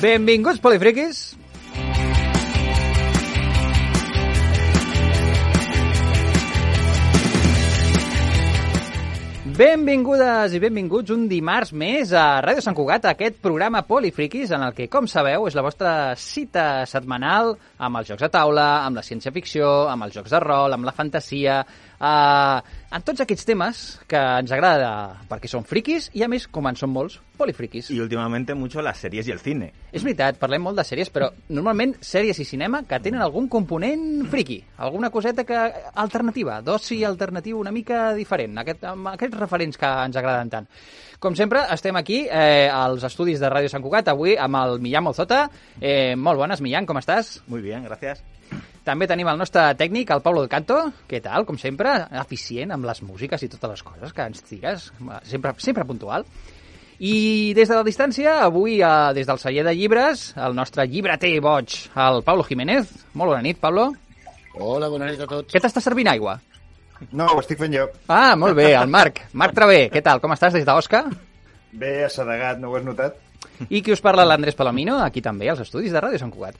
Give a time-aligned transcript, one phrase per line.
[0.00, 1.36] Benvinguts, polifriquis.
[9.56, 14.66] Benvingudes i benvinguts un dimarts més a Ràdio Sant Cugat, a aquest programa Polifriquis, en
[14.66, 19.00] el que, com sabeu, és la vostra cita setmanal amb els jocs de taula, amb
[19.00, 21.62] la ciència-ficció, amb els jocs de rol, amb la fantasia,
[22.00, 24.90] eh, en tots aquests temes que ens agrada
[25.28, 27.90] perquè són friquis i, a més, com en són molts, polifriquis.
[27.90, 29.72] Y últimamente mucho las series y el cine.
[29.92, 34.26] És veritat, parlem molt de sèries, però normalment sèries i cinema que tenen algun component
[34.32, 35.58] friqui, alguna coseta que
[35.94, 40.70] alternativa, d'oci alternatiu una mica diferent, aquest, amb aquests referents que ens agraden tant.
[41.20, 45.08] Com sempre, estem aquí eh, als estudis de Ràdio Sant Cugat, avui amb el Millán
[45.08, 45.46] Mozota.
[45.80, 47.38] Eh, molt bones, Millán, com estàs?
[47.48, 48.24] Muy bien, gracias.
[48.86, 50.76] També tenim el nostre tècnic, el Pablo del Canto.
[51.10, 51.90] Què tal, com sempre?
[52.20, 54.92] Eficient amb les músiques i totes les coses que ens digues.
[55.26, 56.22] Sempre, sempre puntual.
[57.02, 61.34] I des de la distància, avui, eh, des del celler de llibres, el nostre llibreter
[61.42, 61.74] boig,
[62.06, 62.94] el Pablo Jiménez.
[63.14, 63.90] Molt bona nit, Pablo.
[64.54, 65.52] Hola, bona nit a tots.
[65.52, 66.38] Què t'està servint aigua?
[67.10, 67.90] No, ho estic fent jo.
[68.06, 69.26] Ah, molt bé, el Marc.
[69.34, 70.22] Marc Travé, què tal?
[70.22, 71.04] Com estàs des d'Osca?
[71.76, 73.18] Bé assedegat, no ho has notat?
[73.68, 76.56] I qui us parla, l'Andrés Palomino, aquí també, als estudis de Ràdio Sant Cugat.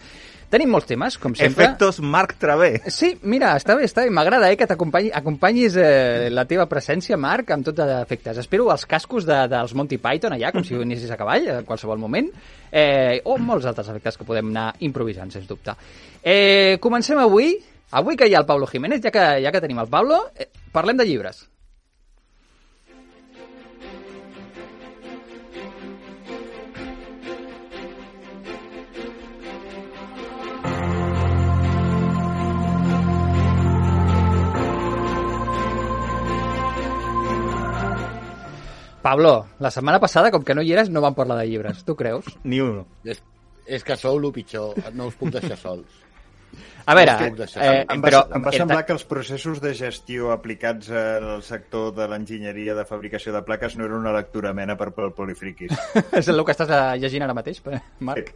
[0.46, 1.64] Tenim molts temes, com sempre.
[1.64, 2.68] Efectos Marc Travé.
[2.92, 4.12] Sí, mira, està bé, està bé.
[4.14, 8.38] M'agrada eh, que t'acompanyi acompanyis eh, la teva presència, Marc, amb tot d'efectes.
[8.44, 11.98] Espero els cascos de, dels Monty Python allà, com si anessis a cavall, en qualsevol
[11.98, 12.30] moment,
[12.70, 15.74] eh, o molts altres efectes que podem anar improvisant, sens dubte.
[16.22, 17.56] Eh, comencem avui.
[17.98, 20.46] Avui que hi ha el Pablo Jiménez, ja que, ja que tenim el Pablo, eh,
[20.74, 21.44] parlem de llibres.
[39.06, 41.84] Pablo, la setmana passada, com que no hi eres, no vam parlar de llibres.
[41.86, 42.26] Tu creus?
[42.42, 42.82] Ni uno.
[43.06, 43.22] És,
[43.66, 46.02] és que sou el pitjor, no us puc deixar sols.
[46.86, 47.12] A veure,
[47.58, 48.20] eh, Em va, però...
[48.38, 53.32] em va semblar que els processos de gestió aplicats al sector de l'enginyeria de fabricació
[53.34, 55.74] de plaques no era una lectura mena per, per polifriquis.
[56.20, 58.30] És el que estàs eh, llegint ara mateix, per- Marc?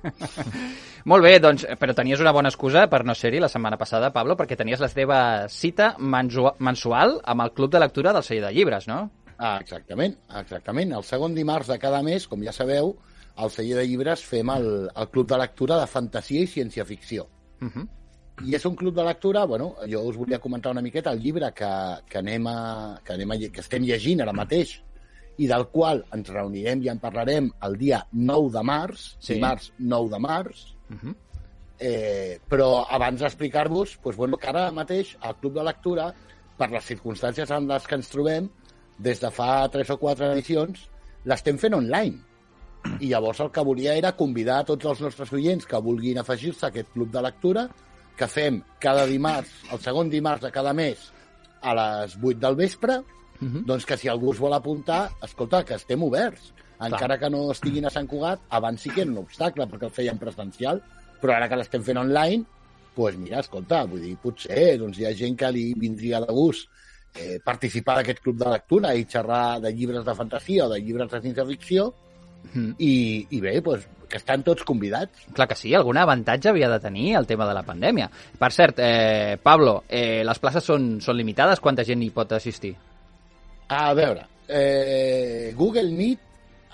[1.11, 4.35] Molt bé, doncs, però tenies una bona excusa per no ser-hi la setmana passada, Pablo,
[4.37, 8.53] perquè tenies la teva cita mensu- mensual amb el Club de Lectura del celler de
[8.59, 9.05] llibres, no?
[9.41, 10.91] Ah, exactament, exactament.
[10.93, 12.93] El segon dimarts de cada mes, com ja sabeu,
[13.41, 17.25] al celler de llibres fem el, el club de lectura de fantasia i ciència-ficció.
[17.63, 17.87] Uh -huh.
[18.45, 21.53] I és un club de lectura, bueno, jo us volia comentar una miqueta el llibre
[21.53, 21.71] que,
[22.09, 24.83] que, anem a, que, anem a, que estem llegint ara mateix
[25.39, 29.35] i del qual ens reunirem i en parlarem el dia 9 de març, Sí.
[29.35, 31.15] dimarts 9 de març, Uh -huh.
[31.79, 36.15] Eh, però abans d'explicar-vos, doncs, bueno, que ara mateix al Club de Lectura,
[36.59, 38.51] per les circumstàncies en les que ens trobem,
[39.01, 40.89] des de fa tres o quatre edicions,
[41.25, 42.21] l'estem fent online.
[43.01, 46.67] I llavors el que volia era convidar a tots els nostres oients que vulguin afegir-se
[46.67, 47.69] a aquest club de lectura,
[48.17, 51.11] que fem cada dimarts, el segon dimarts de cada mes,
[51.61, 53.03] a les 8 del vespre,
[53.41, 53.65] Uh -huh.
[53.65, 56.53] doncs que si algú es vol apuntar, escolta, que estem oberts.
[56.79, 59.91] Encara que no estiguin a Sant Cugat, abans sí que era un obstacle, perquè el
[59.91, 60.83] feien presencial,
[61.21, 62.45] però ara que l'estem fent online,
[62.95, 66.69] doncs mira, escolta, vull dir, potser doncs hi ha gent que li vindria de gust
[67.15, 71.11] eh, participar d'aquest club de lectura i xerrar de llibres de fantasia o de llibres
[71.11, 71.93] de ciència-ficció,
[72.41, 72.75] Mhm.
[72.79, 75.27] i, i bé, doncs, que estan tots convidats.
[75.35, 78.11] Clar que sí, algun avantatge havia de tenir el tema de la pandèmia.
[78.39, 81.61] Per cert, eh, Pablo, eh, les places són, són limitades?
[81.61, 82.75] Quanta gent hi pot assistir?
[83.69, 86.19] A veure, eh, Google Meet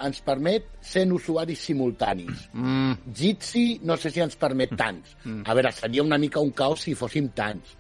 [0.07, 2.49] ens permet 100 usuaris simultanis.
[2.53, 5.17] Mm, Jitsi no sé si ens permet tants.
[5.45, 7.77] A veure, seria una mica un caos si fóssim tants.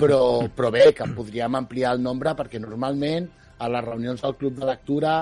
[0.00, 0.18] Però,
[0.52, 3.28] però bé, que podríem ampliar el nombre perquè normalment
[3.62, 5.14] a les reunions del club de lectura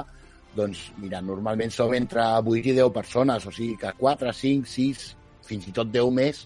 [0.57, 5.05] doncs, mira, normalment som entre 8 i 10 persones, o sigui que 4, 5, 6,
[5.47, 6.43] fins i tot 10 més,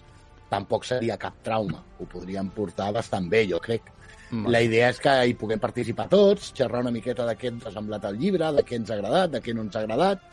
[0.51, 1.81] tampoc seria cap trauma.
[1.99, 3.89] Ho podríem portar bastant bé, jo crec.
[4.29, 4.51] Vale.
[4.51, 7.73] La idea és que hi puguem participar tots, xerrar una miqueta de què ens ha
[7.73, 10.23] semblat el llibre, de què ens ha agradat, de què no ens ha agradat,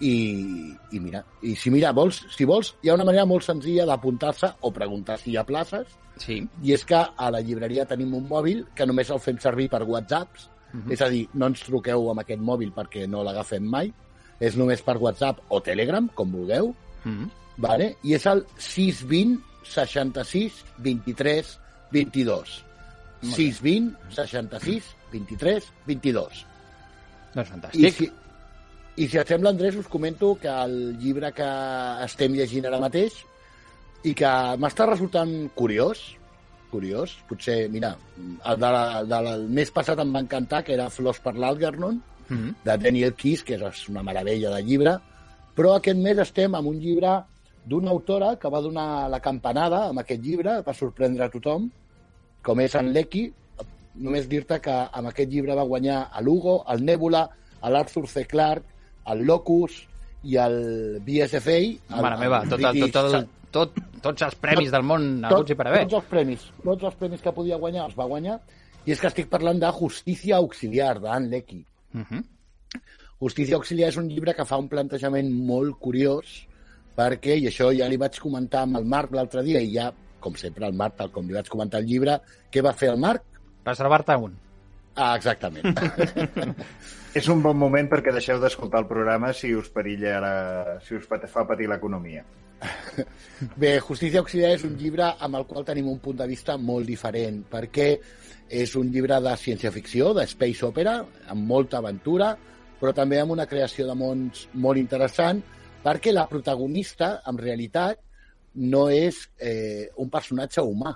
[0.00, 3.86] i, i mira, i si mira, vols, si vols, hi ha una manera molt senzilla
[3.88, 5.86] d'apuntar-se o preguntar si hi ha places,
[6.20, 6.40] sí.
[6.62, 9.82] i és que a la llibreria tenim un mòbil que només el fem servir per
[9.82, 10.92] whatsapps, uh -huh.
[10.92, 13.92] és a dir, no ens truqueu amb aquest mòbil perquè no l'agafem mai,
[14.40, 16.74] és només per whatsapp o telegram, com vulgueu,
[17.04, 17.30] Mm.
[17.56, 17.96] vale?
[18.02, 21.58] i és el 620 66 23
[21.92, 22.64] 22.
[23.22, 26.46] 620 66 23 22.
[27.34, 27.94] Doncs I fantàstic.
[27.94, 28.10] si,
[29.00, 31.48] I si et sembla, Andrés, us comento que el llibre que
[32.04, 33.22] estem llegint ara mateix
[34.04, 34.30] i que
[34.60, 36.02] m'està resultant curiós,
[36.70, 41.20] curiós, potser, mira, el de la, del mes passat em va encantar, que era Flors
[41.24, 42.00] per l'Algernon,
[42.30, 42.52] Mm.
[42.62, 44.92] de Daniel Kiss, que és una meravella de llibre,
[45.60, 47.10] Però aquest mes estem amb un llibre
[47.68, 51.66] d'una autora que va donar la campanada amb aquest llibre, va sorprendre a tothom,
[52.42, 53.26] com és en Lecky.
[54.00, 57.26] Només dir-te que amb aquest llibre va guanyar a Lugo, el Nebula,
[57.60, 58.24] l'Arthur C.
[58.30, 58.79] Clarke,
[59.12, 59.82] el Locus
[60.28, 60.56] i el
[61.04, 61.58] BSFA.
[61.60, 65.58] El, Mare meva, tot, el, tot, el, tot, tots els premis del món haguts i
[65.58, 65.84] per haver.
[65.86, 68.40] Tots els premis, tots els premis que podia guanyar els va guanyar.
[68.86, 71.64] I és que estic parlant de Justícia Auxiliar, d'Anne Lecky.
[71.94, 72.22] Uh -huh.
[73.20, 76.46] Justícia Auxiliar és un llibre que fa un plantejament molt curiós
[76.96, 80.34] perquè, i això ja li vaig comentar amb el Marc l'altre dia, i ja, com
[80.34, 82.20] sempre, el Marc, tal com li vaig comentar el llibre,
[82.50, 83.22] què va fer el Marc?
[83.64, 84.36] Reservar-te un.
[84.96, 85.64] Ah, exactament.
[87.10, 90.34] És un bon moment perquè deixeu d'escoltar el programa si us perilla ara,
[90.86, 92.22] si us fa patir l'economia.
[93.60, 96.86] Bé, Justícia Auxiliar és un llibre amb el qual tenim un punt de vista molt
[96.86, 97.88] diferent, perquè
[98.46, 101.00] és un llibre de ciència-ficció, de space opera,
[101.34, 102.30] amb molta aventura,
[102.80, 105.42] però també amb una creació de mons molt interessant,
[105.82, 107.98] perquè la protagonista, en realitat,
[108.54, 110.94] no és eh, un personatge humà,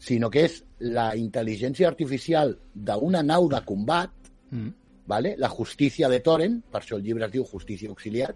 [0.00, 4.16] sinó que és la intel·ligència artificial d'una nau de combat,
[4.50, 4.74] Mm.
[5.10, 5.34] ¿Vale?
[5.36, 8.30] la justícia de Toren, per això el llibre es diu Justícia Auxiliar,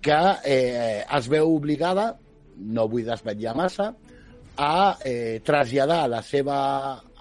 [0.00, 2.14] que eh, es veu obligada,
[2.56, 3.90] no vull desvetllar massa,
[4.56, 6.56] a eh, traslladar la seva,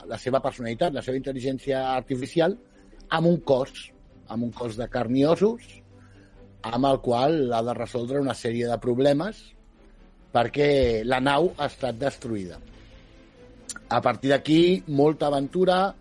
[0.07, 2.55] la seva personalitat, la seva intel·ligència artificial,
[3.19, 3.91] amb un cos,
[4.31, 5.67] amb un cos de carn i ossos,
[6.71, 9.43] amb el qual ha de resoldre una sèrie de problemes
[10.31, 12.63] perquè la nau ha estat destruïda.
[13.91, 15.95] A partir d'aquí, molta aventura,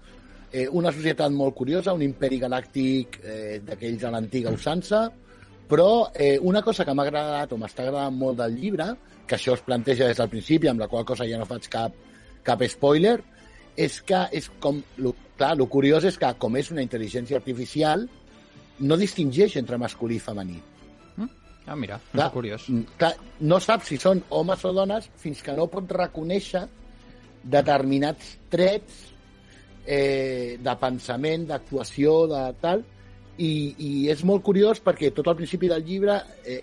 [0.57, 5.05] eh, una societat molt curiosa, un imperi galàctic eh, d'aquells a l'antiga usança,
[5.69, 8.89] però eh, una cosa que m'ha agradat o m'està agradant molt del llibre,
[9.27, 11.97] que això es planteja des del principi, amb la qual cosa ja no faig cap,
[12.47, 13.19] cap spoiler,
[13.77, 14.79] és que és com...
[15.03, 18.07] Lo, clar, el curiós és que, com és una intel·ligència artificial,
[18.81, 20.63] no distingeix entre masculí i femení.
[21.67, 22.69] Ah, mira, Clar, és curiós.
[22.71, 26.63] mm, Clar, no saps si són homes o dones fins que no pot reconèixer
[27.43, 29.16] determinats trets
[29.87, 32.85] eh, de pensament, d'actuació, de tal,
[33.39, 36.63] i, i és molt curiós perquè tot al principi del llibre eh,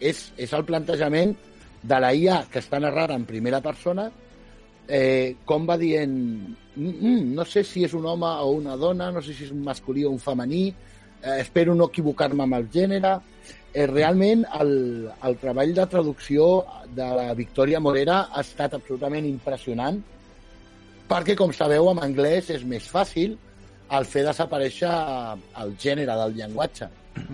[0.00, 1.34] és, és el plantejament
[1.82, 4.08] de la IA que està narrada en primera persona
[4.88, 9.12] eh, com va dient mm, mm, no sé si és un home o una dona,
[9.12, 10.68] no sé si és un masculí o un femení,
[11.22, 13.18] eh, espero no equivocar-me amb el gènere.
[13.68, 14.72] Eh, realment el,
[15.28, 16.64] el treball de traducció
[16.96, 20.00] de la Victòria Morera ha estat absolutament impressionant
[21.08, 23.36] perquè, com sabeu, en anglès és més fàcil
[23.96, 24.92] el fer desaparèixer
[25.62, 26.88] el gènere del llenguatge,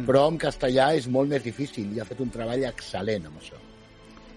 [0.06, 3.59] però en castellà és molt més difícil i ha fet un treball excel·lent amb això.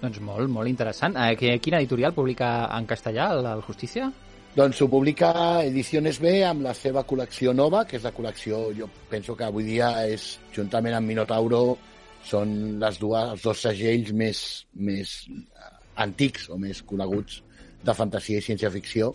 [0.02, 1.18] Doncs molt, molt interessant.
[1.18, 4.10] Eh, quina editorial publica en castellà el, el Justícia?
[4.58, 5.32] Doncs ho publica
[5.66, 9.68] Ediciones B amb la seva col·lecció nova, que és la col·lecció, jo penso que avui
[9.68, 11.78] dia és, juntament amb Minotauro,
[12.26, 14.40] són les dues, els dos segells més,
[14.74, 17.44] més eh, antics o més coneguts
[17.88, 19.14] de fantasia i ciència-ficció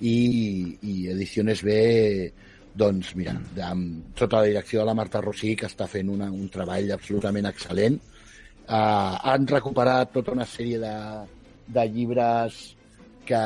[0.00, 0.16] i,
[0.82, 1.76] i Ediciones B
[2.74, 3.36] doncs mira,
[3.68, 7.46] amb, sota la direcció de la Marta Rossí que està fent una, un treball absolutament
[7.52, 10.96] excel·lent uh, han recuperat tota una sèrie de,
[11.76, 12.64] de llibres
[13.24, 13.42] que,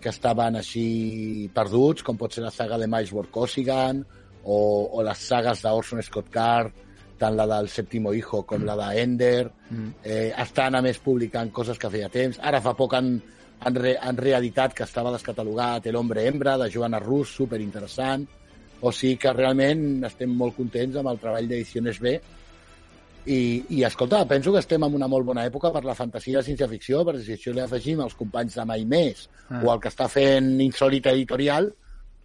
[0.00, 4.02] que estaven així perduts, com pot ser la saga de Miles Workosigan
[4.44, 4.58] o,
[4.92, 6.84] o les sagues d'Orson Scott Card,
[7.18, 9.48] tant la del Sèptimo Hijo com la d'Ender.
[9.70, 9.88] Mm.
[10.04, 12.38] Eh, estan, a més, publicant coses que feia temps.
[12.44, 13.16] Ara fa poc han,
[13.60, 18.26] han, re, han reeditat que estava descatalogat El hombre hembra, de Joana Rus, super interessant.
[18.80, 22.18] O sigui que realment estem molt contents amb el treball d'Ediciones B
[23.26, 23.38] i,
[23.74, 26.44] i escolta, penso que estem en una molt bona època per la fantasia i la
[26.46, 29.60] ciència-ficció, perquè si això li afegim els companys de Mai Més Ah.
[29.62, 31.68] o el que està fent Insòlita Editorial,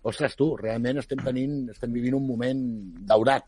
[0.10, 2.62] ostres tu, realment estem tenint, estem vivint un moment
[3.06, 3.46] daurat.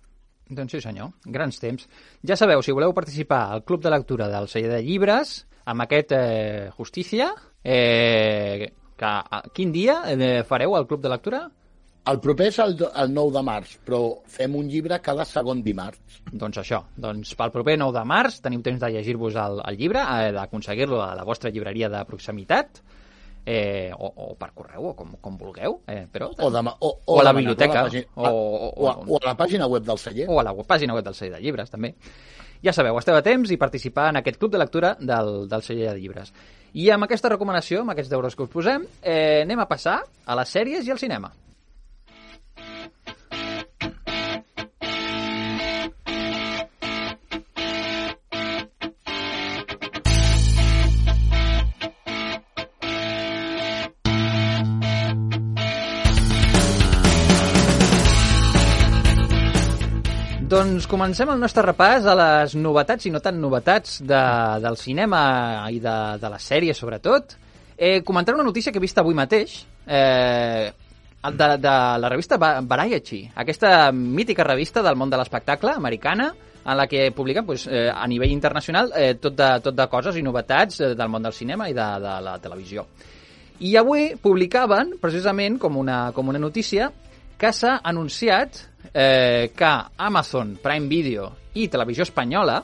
[0.49, 1.09] Doncs sí, senyor.
[1.25, 1.87] Grans temps.
[2.21, 6.11] Ja sabeu, si voleu participar al Club de Lectura del Celler de Llibres, amb aquest
[6.13, 7.31] eh, Justícia,
[7.63, 11.43] eh, que, a, quin dia eh, fareu al Club de Lectura?
[12.11, 16.17] El proper és el, el 9 de març, però fem un llibre cada segon dimarts.
[16.33, 20.01] Doncs això, doncs pel proper 9 de març teniu temps de llegir-vos el, el llibre,
[20.03, 22.81] eh, d'aconseguir-lo a la vostra llibreria de proximitat,
[23.45, 26.27] eh, o, o per correu, o com, com vulgueu, eh, però...
[26.35, 29.21] O, de, o, O a la biblioteca, a la pàgina, o- o- o, a, o
[29.21, 30.27] a la pàgina web del celler.
[30.27, 31.93] o a la pàgina web del celler de llibres, també.
[32.63, 35.89] Ja sabeu, esteu a temps i participar en aquest club de lectura del, del celler
[35.91, 36.31] de llibres.
[36.79, 40.37] I amb aquesta recomanació, amb aquests deures que us posem, eh, anem a passar a
[40.39, 41.33] les sèries i al cinema.
[60.53, 64.19] Doncs comencem el nostre repàs a les novetats i no tan novetats de,
[64.61, 65.21] del cinema
[65.73, 67.33] i de, de les sèries, sobretot.
[67.73, 69.55] Eh, comentaré una notícia que he vist avui mateix,
[69.87, 70.67] eh,
[71.23, 76.27] de, de la revista Va- Variety, aquesta mítica revista del món de l'espectacle americana,
[76.63, 80.19] en la que publiquen pues, eh, a nivell internacional eh, tot, de, tot de coses
[80.19, 82.85] i novetats eh, del món del cinema i de, de la televisió.
[83.65, 86.91] I avui publicaven, precisament, com una, com una notícia,
[87.41, 88.61] que s'ha anunciat
[88.93, 92.61] eh, que Amazon Prime Video i Televisió Espanyola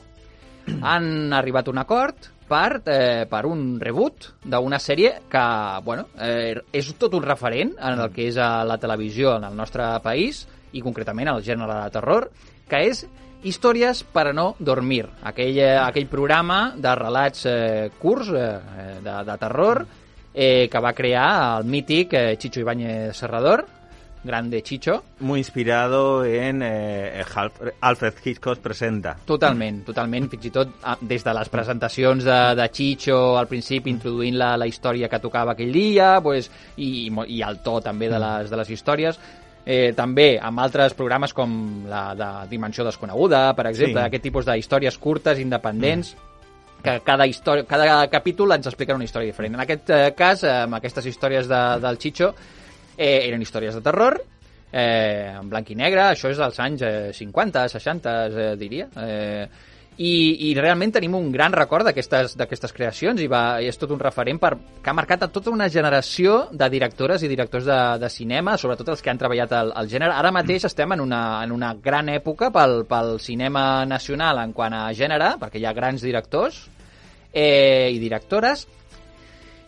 [0.82, 5.44] han arribat a un acord per, eh, per un reboot d'una sèrie que,
[5.84, 9.56] bueno, eh, és tot un referent en el que és a la televisió en el
[9.56, 12.30] nostre país i concretament al gènere de terror,
[12.68, 13.06] que és
[13.40, 19.14] Històries per a no dormir, aquell, eh, aquell programa de relats eh, curts eh, de,
[19.24, 19.86] de terror
[20.34, 23.64] eh, que va crear el mític eh, Chicho Ibáñez Serrador,
[24.22, 29.16] grande Chicho, Muy inspirado en eh, Alf- Alfred Hitchcock presenta.
[29.24, 33.90] Totalment, totalment, fins i tot ah, des de les presentacions de, de Chicho al principi
[33.90, 38.18] introduint la, la història que tocava aquell dia pues, i, i el to també de
[38.20, 39.18] les, de les històries
[39.64, 44.06] eh, també amb altres programes com la de Dimensió Desconeguda, per exemple, Sí.
[44.06, 46.14] aquest tipus d'històries curtes, independents,
[46.82, 49.54] que cada, història, cada capítol ens explica una història diferent.
[49.54, 52.30] En aquest eh, cas, eh, amb aquestes històries de, del Chicho,
[53.00, 54.20] eh, eren històries de terror,
[54.70, 58.88] eh, en blanc i negre, això és dels anys eh, 50, 60, eh, diria.
[59.00, 59.68] Eh,
[60.00, 64.00] i, I realment tenim un gran record d'aquestes creacions i, va, i és tot un
[64.00, 68.08] referent per, que ha marcat a tota una generació de directores i directors de, de
[68.08, 70.14] cinema, sobretot els que han treballat el, el gènere.
[70.16, 74.78] Ara mateix estem en una, en una gran època pel, pel cinema nacional en quant
[74.78, 76.62] a gènere, perquè hi ha grans directors
[77.34, 78.64] eh, i directores,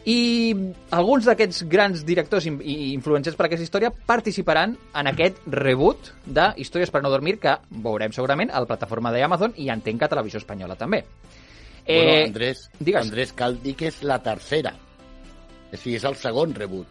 [0.04, 0.52] i
[0.90, 6.48] alguns d'aquests grans directors i i influencers per aquesta història participaran en aquest reboot de
[6.56, 10.08] Històries per no dormir que veurem segurament a la plataforma d'Amazon i entenc que a
[10.08, 11.04] Televisió Espanyola també.
[11.84, 13.02] Eh, bueno, Andrés, digues.
[13.06, 14.74] Andrés, cal dir que és la tercera.
[15.72, 16.86] O sigui, és el segon reboot.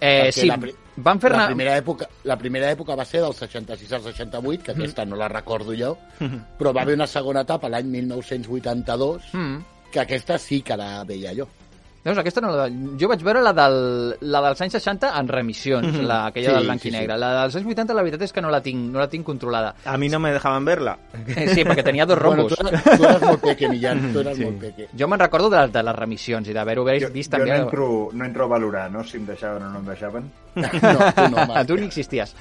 [0.00, 0.56] eh, perquè sí, la
[0.96, 4.70] van fer La primera, època, la primera època va ser del 66 al 68, que
[4.72, 5.96] aquesta no la recordo jo,
[6.58, 9.58] però va haver una segona etapa l'any 1982, Mm.
[9.90, 11.48] que aquesta sí que la veia jo.
[12.08, 12.66] Veus, aquesta no la...
[12.98, 13.76] Jo vaig veure la, del,
[14.32, 16.96] la dels anys 60 en remissions, la, aquella Sí, del blanc sí, i sí.
[16.96, 17.18] negre.
[17.20, 19.74] La dels anys 80 la veritat és que no la tinc, no la tinc controlada.
[19.84, 20.96] A mí no me dejaban verla.
[21.26, 22.58] Eh, sí, perquè tenia dos Bueno, rombos.
[22.58, 24.44] tu, eres, tu eres molt peque, Millán, tu eres Sí.
[24.48, 24.88] molt peque.
[24.98, 27.50] Jo me'n recordo de, de les remissions i d'haver-ho Jo, vist jo també.
[27.58, 29.04] no, entro, no entro a valorar no?
[29.04, 30.30] si em deixaven o no em deixaven.
[30.58, 30.68] No,
[31.14, 31.66] tu no, Marc.
[31.68, 32.32] tu ni existies.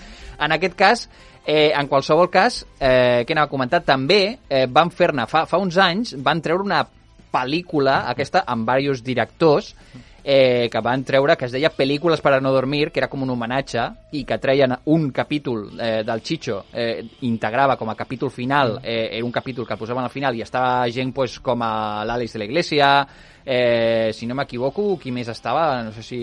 [0.41, 1.03] En aquest cas,
[1.45, 5.57] eh, en qualsevol cas, eh, que anava a comentar, també eh, van fer-ne, fa, fa
[5.61, 6.79] uns anys, van treure una
[7.31, 9.73] pel·lícula, aquesta, amb diversos directors,
[10.29, 13.21] eh, que van treure, que es deia Pel·lícules per a no dormir, que era com
[13.23, 13.85] un homenatge,
[14.19, 19.07] i que treien un capítol eh, del Chicho, eh, integrava com a capítol final, eh,
[19.13, 22.35] era un capítol que el posaven al final, i estava gent pues, com a l'Àlex
[22.35, 22.89] de la Iglesia,
[23.45, 26.19] eh, si no m'equivoco, qui més estava, no sé si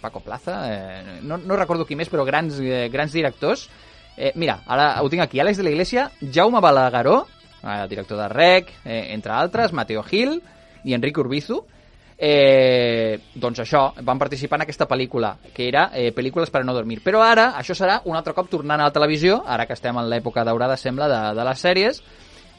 [0.00, 3.68] Paco Plaza, eh, no, no recordo qui més, però grans, eh, grans directors.
[4.16, 7.26] Eh, mira, ara ho tinc aquí, Àlex de la Iglesia, Jaume Balagueró,
[7.62, 10.40] eh, director de REC, eh, entre altres, Mateo Gil
[10.84, 11.62] i Enric Urbizu,
[12.18, 16.74] eh, doncs això, van participar en aquesta pel·lícula, que era eh, Pel·lícules per a no
[16.74, 17.00] dormir.
[17.02, 20.10] Però ara, això serà un altre cop tornant a la televisió, ara que estem en
[20.10, 22.02] l'època daurada, sembla, de, de les sèries,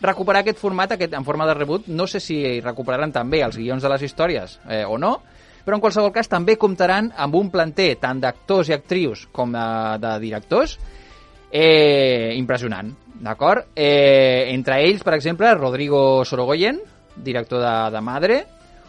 [0.03, 1.88] recuperar aquest format aquest, en forma de reboot.
[1.88, 5.15] No sé si recuperaran també els guions de les històries eh, o no,
[5.63, 9.67] però en qualsevol cas també comptaran amb un planter tant d'actors i actrius com de,
[10.03, 10.75] de directors
[11.53, 12.89] eh, impressionant,
[13.22, 13.67] d'acord?
[13.75, 16.81] Eh, entre ells, per exemple, Rodrigo Sorogoyen,
[17.15, 18.39] director de, de Madre,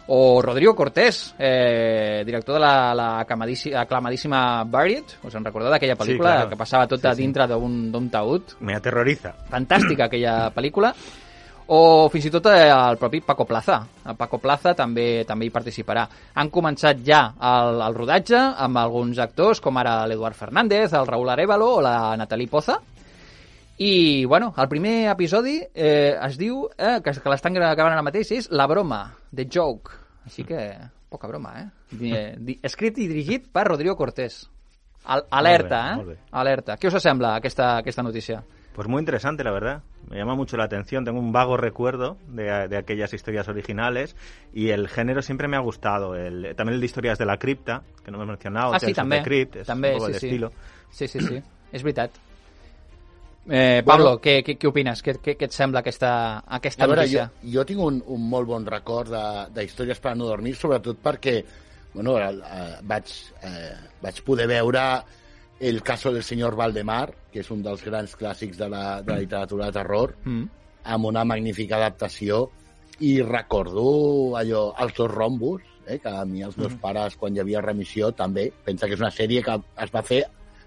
[0.07, 5.95] o Rodrigo Cortés, eh, director de la, la aclamadíssima, aclamadíssima Buried, us en recordeu d'aquella
[5.97, 6.49] pel·lícula Sí, claro.
[6.49, 7.21] que passava tot Sí, a sí.
[7.23, 8.57] dintre d'un d'un taüt?
[8.59, 9.33] Me aterroriza.
[9.49, 10.91] fantàstica aquella pel·lícula
[11.67, 15.53] o fins i tot eh, el propi Paco Plaza el Paco Plaza també també hi
[15.53, 16.03] participarà
[16.37, 21.29] han començat ja el, el rodatge amb alguns actors com ara l'Eduard Fernández, el Raúl
[21.33, 22.77] Arevalo o la Natalie Poza
[23.77, 28.31] i, bueno, el primer episodi eh, es diu, eh, que, que l'estan gravant ara mateix,
[28.31, 29.01] és La broma,
[29.35, 29.91] The Joke.
[30.23, 30.61] Així que,
[31.11, 31.65] poca broma, eh?
[31.91, 34.45] Di, di, escrit i dirigit per Rodrigo Cortés.
[35.11, 36.15] Al, alerta, molt bé.
[36.15, 36.29] eh?
[36.39, 36.77] Alerta.
[36.79, 38.39] Què us sembla aquesta, aquesta notícia?
[38.75, 39.83] Pues muy interesante, la verdad.
[40.09, 41.05] Me llama mucho la atención.
[41.05, 44.17] Tengo un vago recuerdo de, de aquellas historias originales
[44.53, 46.13] y el género siempre me ha gustado.
[46.13, 48.73] El, también el de historias de la cripta, que no me he mencionado.
[48.73, 49.21] Ah, sí, també.
[49.23, 50.27] Crypt, es també, un poco sí, el sí.
[50.27, 50.51] estilo.
[50.91, 51.41] Sí, sí, sí.
[51.71, 52.19] És veritat.
[53.47, 54.99] Eh, Pablo, què, què, què opines?
[55.05, 56.11] Què, què, què et sembla aquesta,
[56.59, 57.29] aquesta A veure, notícia?
[57.43, 60.55] jo, jo tinc un, un molt bon record de, de històries per a no dormir,
[60.59, 61.39] sobretot perquè
[61.93, 63.11] bueno, el, eh, vaig,
[63.47, 64.81] eh, vaig poder veure
[65.59, 69.19] El caso del senyor Valdemar, que és un dels grans clàssics de la, de la
[69.19, 70.49] literatura de terror, Mm.
[70.83, 72.49] amb una magnífica adaptació
[72.99, 77.39] i recordo allò, els dos rombos, eh, que a mi els meus pares, quan hi
[77.39, 80.23] havia remissió, també, pensa que és una sèrie que es va fer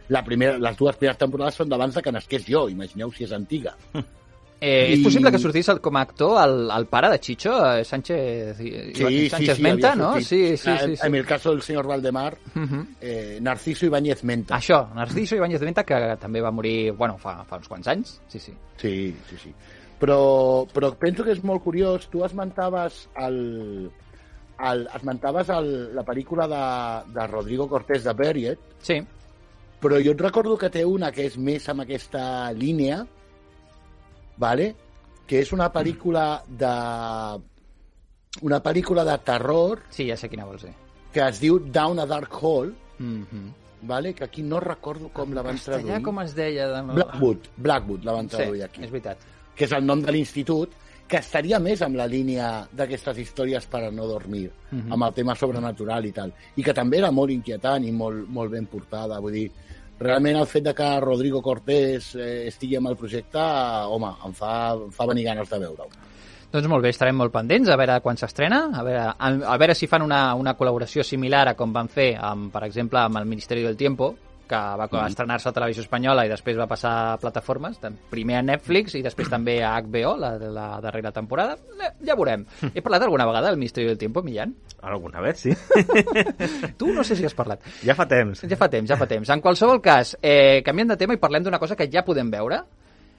[0.09, 3.33] la primera, les dues primeres temporades són d'abans de que nasqués jo, imagineu si és
[3.33, 3.76] antiga.
[4.61, 7.85] Eh, És possible que sortís el- com a actor el, el pare de Chicho, eh,
[7.85, 10.09] Sánchez, i- Sánchez Menta, havia no?
[10.15, 10.27] sortit.
[10.27, 10.97] Sí, sí, Ah, sí.
[10.97, 11.07] sí.
[11.07, 12.87] En el caso del senyor Valdemar, Mhm.
[13.00, 14.57] eh, Narciso Ibáñez Menta.
[14.57, 18.21] Això, Narciso Ibáñez Menta, que també va morir, bueno, fa, fa uns quants anys.
[18.27, 18.53] Sí, sí.
[18.79, 19.55] Sí, sí, sí.
[20.00, 22.09] Però, però penso que és molt curiós.
[22.11, 23.91] Tu esmentaves el,
[24.59, 29.00] el, esmentaves el, la pel·lícula de, de Rodrigo Cortés de Buried, Sí,
[29.81, 33.05] però jo et recordo que té una que és més amb aquesta línia,
[34.38, 34.75] vale?
[35.28, 36.71] que és una pel·lícula de
[38.42, 40.73] una pel·lícula de terror sí, ja sé quina vols dir.
[41.12, 43.52] que es diu Down a Dark Hole, Mm -hmm.
[43.83, 44.12] vale?
[44.14, 46.02] que aquí no recordo com la van traduir.
[46.02, 46.66] com es deia?
[46.68, 46.83] De...
[46.95, 48.83] Blackwood, Blackwood la van Sí, traduir aquí.
[48.83, 49.18] és veritat.
[49.54, 50.71] que és el nom de l'institut,
[51.09, 54.92] que estaria més amb la línia d'aquestes històries per a no dormir, Mhm.
[54.92, 58.50] amb el tema sobrenatural i tal, i que també era molt inquietant i molt, molt
[58.50, 59.50] ben portada, vull dir,
[60.00, 63.43] realment el fet de que Rodrigo Cortés eh, estigui amb el projecte,
[63.88, 65.90] home, em fa, em fa venir ganes de veure-ho.
[66.49, 69.75] Doncs molt bé, estarem molt pendents a veure quan s'estrena, a veure, a, a veure
[69.76, 73.28] si fan una, una col·laboració similar a com van fer, amb, per exemple, amb el
[73.28, 74.14] Ministeri del Tiempo,
[74.49, 75.11] que va mm.
[75.12, 77.78] estrenar-se a Televisió Espanyola i després va passar a plataformes,
[78.11, 81.59] primer a Netflix i després també a HBO, la, de la darrera temporada.
[81.78, 82.47] Eh, ja veurem.
[82.73, 84.57] He parlat alguna vegada del Ministeri del Tiempo, Millán?
[84.83, 85.55] Alguna vez, sí.
[86.78, 87.62] Tu no sé si has parlat.
[87.85, 88.43] ja fa temps.
[88.49, 89.31] Ja fa temps, ja fa temps.
[89.31, 92.62] En qualsevol cas, eh, canviem de tema i parlem d'una cosa que ja podem veure.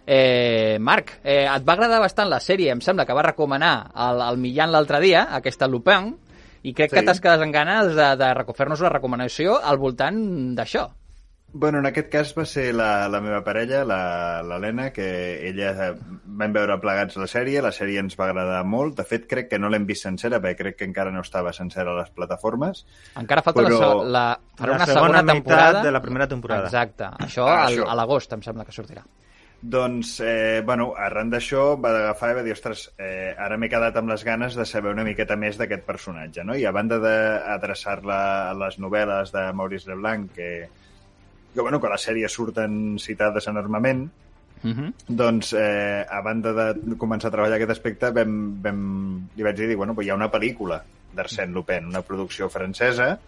[0.09, 4.23] Eh, Marc, eh, et va agradar bastant la sèrie, em sembla que va recomanar el,
[4.25, 6.15] el Millán l'altre dia, aquesta Lupin,
[6.63, 6.95] i crec Sí.
[6.97, 10.89] que t'has quedat en ganes de, de fer-nos una recomanació al voltant d'això.
[11.51, 15.05] Bueno, en aquest cas va ser la, la meva parella, la- l'Helena, que
[15.49, 15.95] ella eh,
[16.39, 19.57] vam veure plegats la sèrie, la sèrie ens va agradar molt, de fet crec que
[19.57, 22.83] no l'hem vist sencera, perquè crec que encara no estava sencera a les plataformes.
[23.17, 24.25] Encara falta Però la, la,
[24.59, 25.81] farà la una segona segona meitat temporada.
[25.87, 26.67] de la primera temporada.
[26.69, 27.09] Exacte.
[27.25, 27.87] Això, Ah, al, això.
[27.89, 29.01] a l'agost, em sembla que sortirà.
[29.61, 33.97] Doncs, eh, bueno, arran d'això va agafar i va dir, ostres, eh, ara m'he quedat
[33.97, 36.53] amb les ganes de saber una miqueta més d'aquest personatge, no?
[36.55, 38.19] I a banda d'adreçar-la
[38.51, 40.69] a les novel·les de Maurice Leblanc, que,
[41.53, 44.09] que, bueno, que la sèrie surten citades enormement,
[44.61, 44.93] Uh -huh.
[45.07, 49.73] doncs, eh, a banda de començar a treballar aquest aspecte, vam, vam, li vaig dir,
[49.77, 50.81] bueno, pues hi ha una pel·lícula
[51.15, 53.19] d'Arsène Lupin, una producció francesa,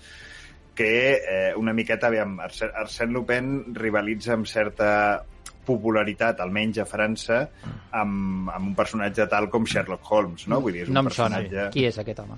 [0.75, 5.23] que eh, una miqueta, aviam, Arsè- Arsène Lupin rivalitza amb certa
[5.65, 7.47] popularitat, almenys a França,
[7.91, 10.59] amb, amb un personatge tal com Sherlock Holmes, no?
[10.59, 11.37] Vull dir, és un No em sona.
[11.37, 11.69] personatge...
[11.71, 12.35] Qui és aquest home?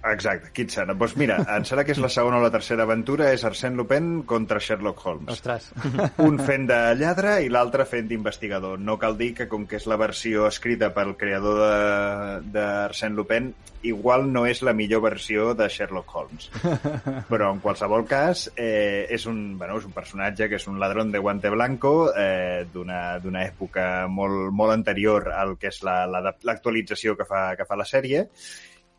[0.00, 0.94] Exacte, sona?
[0.96, 4.22] Doncs mira, em sembla que és la segona o la tercera aventura, és Arsène Lupin
[4.24, 5.28] contra Sherlock Holmes.
[5.34, 5.66] Ostres.
[6.24, 8.78] un fent de lladre i l'altre fent d'investigador.
[8.80, 13.50] No cal dir que, com que és la versió escrita pel creador de- d'Arsène Lupin,
[13.82, 16.48] igual no és la millor versió de Sherlock Holmes.
[17.32, 21.12] Però, en qualsevol cas, eh, és, un, bueno, és un personatge que és un ladrón
[21.12, 27.12] de guante blanco eh, d'una època molt, molt anterior al que és la- la- l'actualització
[27.12, 28.26] la, que, fa, que fa la sèrie,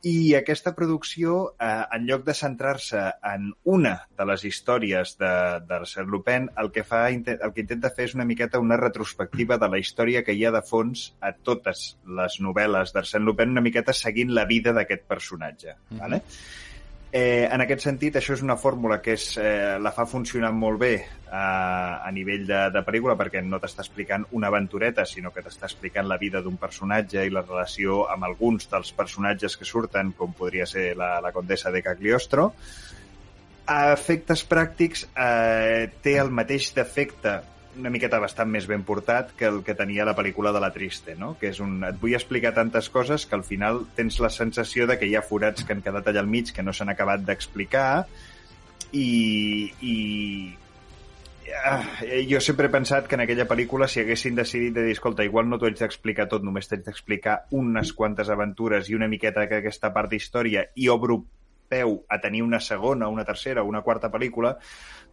[0.03, 6.09] i aquesta producció, eh, en lloc de centrar-se en una de les històries de- d'Arsène
[6.09, 9.77] Lupin, el que, fa, el que intenta fer és una miqueta una retrospectiva de la
[9.77, 14.33] història que hi ha de fons a totes les novel·les d'Arsène Lupin, una miqueta seguint
[14.33, 15.75] la vida d'aquest personatge.
[15.91, 15.99] Mhm.
[15.99, 16.21] vale?
[17.13, 20.79] Eh, en aquest sentit, això és una fórmula que és, eh, la fa funcionar molt
[20.79, 25.43] bé eh, a nivell de, de pel·lícula perquè no t'està explicant una aventureta, sinó que
[25.43, 30.13] t'està explicant la vida d'un personatge i la relació amb alguns dels personatges que surten,
[30.15, 32.53] com podria ser la, la condessa de Cagliostro.
[33.67, 37.41] A efectes pràctics, eh, té el mateix defecte
[37.79, 41.15] una miqueta bastant més ben portat que el que tenia la pel·lícula de la Triste,
[41.19, 41.33] no?
[41.39, 41.79] que és un...
[41.87, 45.25] et vull explicar tantes coses que al final tens la sensació de que hi ha
[45.25, 48.05] forats que han quedat allà al mig que no s'han acabat d'explicar
[48.91, 49.95] i, i
[51.63, 51.83] ah,
[52.29, 55.47] jo sempre he pensat que en aquella pel·lícula si haguessin decidit de dir, escolta, igual
[55.49, 59.93] no t'ho haig d'explicar tot, només t'haig d'explicar unes quantes aventures i una miqueta d'aquesta
[59.95, 61.23] part d'història i obro
[61.71, 64.57] peu a tenir una segona, una tercera una quarta pel·lícula,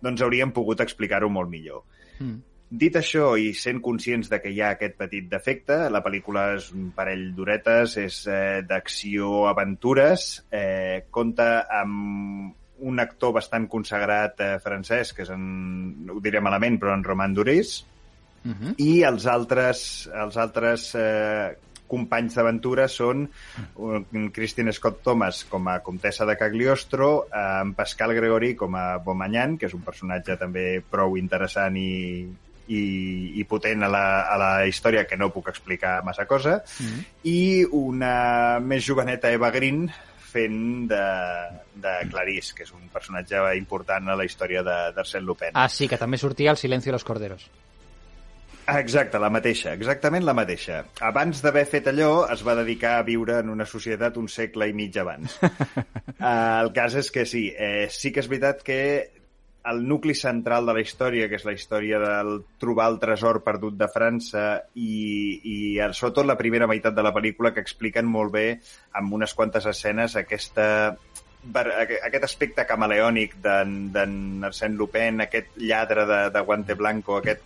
[0.02, 1.84] doncs hauríem pogut explicar-ho molt millor.
[2.18, 2.36] Mm.
[2.68, 6.68] Dit això i sent conscients de que hi ha aquest petit defecte, la pel·lícula és
[6.76, 11.48] un parell d'horetes, és eh, d'acció-aventures, eh, compta
[11.80, 17.06] amb un actor bastant consagrat eh, francès, que és en, ho diré malament, però en
[17.06, 17.78] Roman Duris,
[18.44, 18.74] Uh -huh.
[18.78, 21.56] i els altres, els altres eh,
[21.88, 23.26] companys d'aventura són
[23.76, 29.56] un Christine Scott Thomas com a comtessa de Cagliostro, en Pascal Gregori com a Bomanyan,
[29.58, 32.28] que és un personatge també prou interessant i,
[32.68, 32.82] i,
[33.40, 37.04] i potent a la, a la història que no puc explicar massa cosa, mm -hmm.
[37.24, 39.88] i una més joveneta Eva Green
[40.28, 41.04] fent de,
[41.74, 45.54] de Clarís, que és un personatge important a la història d'Arsène Lupin.
[45.54, 47.50] Ah, sí, que també sortia el Silencio de los Corderos.
[48.68, 50.82] Exacte, la mateixa, exactament la mateixa.
[51.08, 54.74] Abans d'haver fet allò, es va dedicar a viure en una societat un segle i
[54.76, 55.38] mig abans.
[55.40, 55.54] uh,
[56.62, 58.80] el cas és que sí, eh, sí que és veritat que
[59.68, 63.76] el nucli central de la història, que és la història del trobar el tresor perdut
[63.80, 64.92] de França i,
[65.44, 65.56] i
[65.92, 68.46] sobretot la primera meitat de la pel·lícula que expliquen molt bé
[69.00, 70.68] amb unes quantes escenes aquesta
[71.48, 77.44] aquest aspecte camaleònic d'en Arsène Lupin, aquest lladre de, de guante blanco, aquest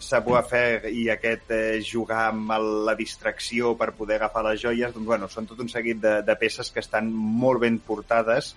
[0.00, 5.06] savoir-faire i aquest eh, jugar amb el, la distracció per poder agafar les joies, doncs,
[5.06, 8.54] bueno, són tot un seguit de, de peces que estan molt ben portades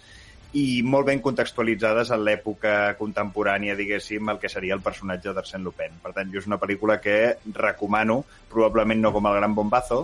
[0.53, 5.95] i molt ben contextualitzades en l'època contemporània, diguéssim, el que seria el personatge d'Arsène Lupin.
[6.03, 10.03] Per tant, jo és una pel·lícula que recomano, probablement no com el gran bombazo,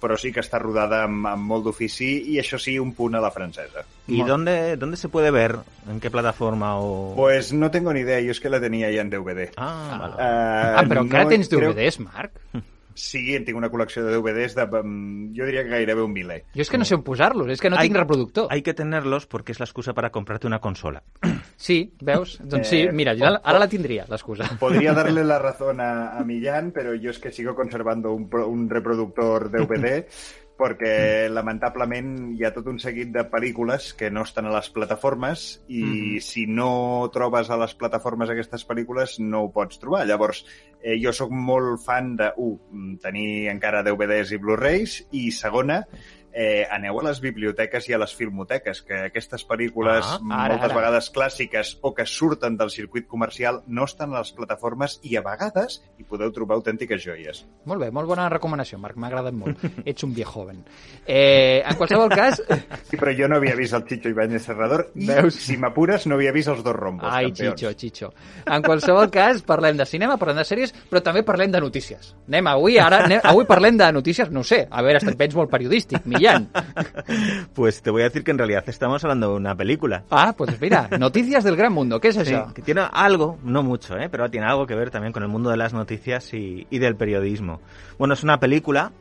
[0.00, 3.20] però sí que està rodada amb, amb molt d'ofici y això sí, un punt a
[3.20, 3.84] la francesa.
[4.08, 5.58] ¿Y dónde, dónde se puede ver?
[5.88, 6.78] ¿En qué plataforma?
[6.80, 7.14] O...
[7.14, 9.50] Pues no tengo ni idea, yo es que la tenía ya en DVD.
[9.56, 10.14] Ah, vale.
[10.14, 12.08] Uh, ah però encara no, tens DVDs, creo...
[12.08, 12.32] Marc?
[13.00, 16.42] Sí, tinc una col·lecció de DVDs de, jo diria que gairebé un miler.
[16.54, 18.50] Jo és que no sé on posar-los, és que no hay, tinc reproductor.
[18.52, 21.02] Hay que tenerlos porque es la excusa para comprarte una consola.
[21.60, 22.38] Sí, veus?
[22.40, 24.46] Doncs sí, eh, mira, jo ara la tindria, l'excusa.
[24.58, 28.70] Podria darle la razón a, a Millán, pero yo es que sigo conservando un, un
[28.70, 30.06] reproductor DVD
[30.60, 35.62] perquè lamentablement hi ha tot un seguit de pel·lícules que no estan a les plataformes
[35.68, 36.20] i mm -hmm.
[36.20, 40.06] si no trobes a les plataformes aquestes pel·lícules no ho pots trobar.
[40.06, 40.44] Llavors,
[40.82, 45.86] eh, jo sóc molt fan de, un, tenir encara DVDs i Blu-rays i segona,
[46.32, 50.70] eh, aneu a les biblioteques i a les filmoteques, que aquestes pel·lícules ah, ara, moltes
[50.70, 50.78] ara.
[50.80, 55.24] vegades clàssiques o que surten del circuit comercial no estan a les plataformes i a
[55.26, 57.44] vegades hi podeu trobar autèntiques joies.
[57.70, 59.62] Molt bé, molt bona recomanació, Marc, m'ha agradat molt.
[59.90, 60.62] Ets un viejo joven.
[61.06, 62.40] Eh, en qualsevol cas...
[62.90, 65.36] Sí, però jo no havia vist el Chicho Ibáñez Serrador i, Veus?
[65.44, 67.60] si m'apures, no havia vist els dos rombos, Ai, campions.
[67.60, 68.08] Chicho, Chicho.
[68.50, 72.12] En qualsevol cas, parlem de cinema, parlem de sèries, però també parlem de notícies.
[72.26, 75.52] Anem avui, ara, anem, avui parlem de notícies, no sé, a veure, estat vens molt
[75.52, 76.50] periodístic, Millán.
[77.54, 80.04] Pues te voy a decir que en realidad estamos hablando de una película.
[80.10, 82.46] Ah, pues mira, noticias del gran mundo, ¿qué es eso?
[82.46, 84.08] Sí, que tiene algo, no mucho, ¿eh?
[84.08, 86.96] pero tiene algo que ver también con el mundo de las noticias y, y del
[86.96, 87.60] periodismo.
[87.98, 88.92] Bueno, es una película,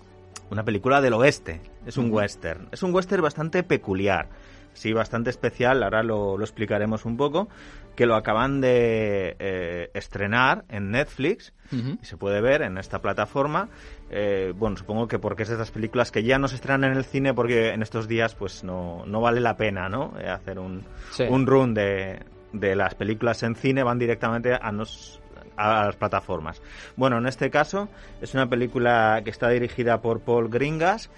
[0.49, 2.67] una película del oeste, es un western.
[2.71, 4.29] Es un western bastante peculiar,
[4.73, 7.49] sí, bastante especial, ahora lo, lo explicaremos un poco,
[7.95, 13.67] que lo acaban de eh, estrenar en Netflix y se puede ver en esta plataforma.
[14.11, 16.97] Eh, bueno, supongo que porque es de esas películas que ya no se estrenan en
[16.97, 20.13] el cine porque en estos días pues no, no vale la pena, ¿no?
[20.19, 21.23] Eh, hacer un, Sí.
[21.29, 22.19] un run de,
[22.53, 25.21] de las películas en cine, van directamente a, nos,
[25.55, 26.59] a las plataformas.
[26.95, 27.87] Bueno, en este caso
[28.21, 31.11] es una película que está dirigida por Paul Gringas,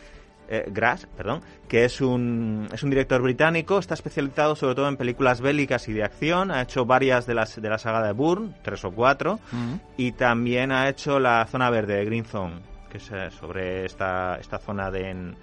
[0.50, 4.98] eh, Grass, perdón, que es un, es un director británico, está especializado sobre todo en
[4.98, 8.54] películas bélicas y de acción, ha hecho varias de las de la saga de Bourne,
[8.62, 9.76] tres o cuatro, Mm.
[9.96, 12.56] y también ha hecho la zona verde de Green Zone,
[12.92, 15.36] que es eh, sobre esta, esta zona de, en-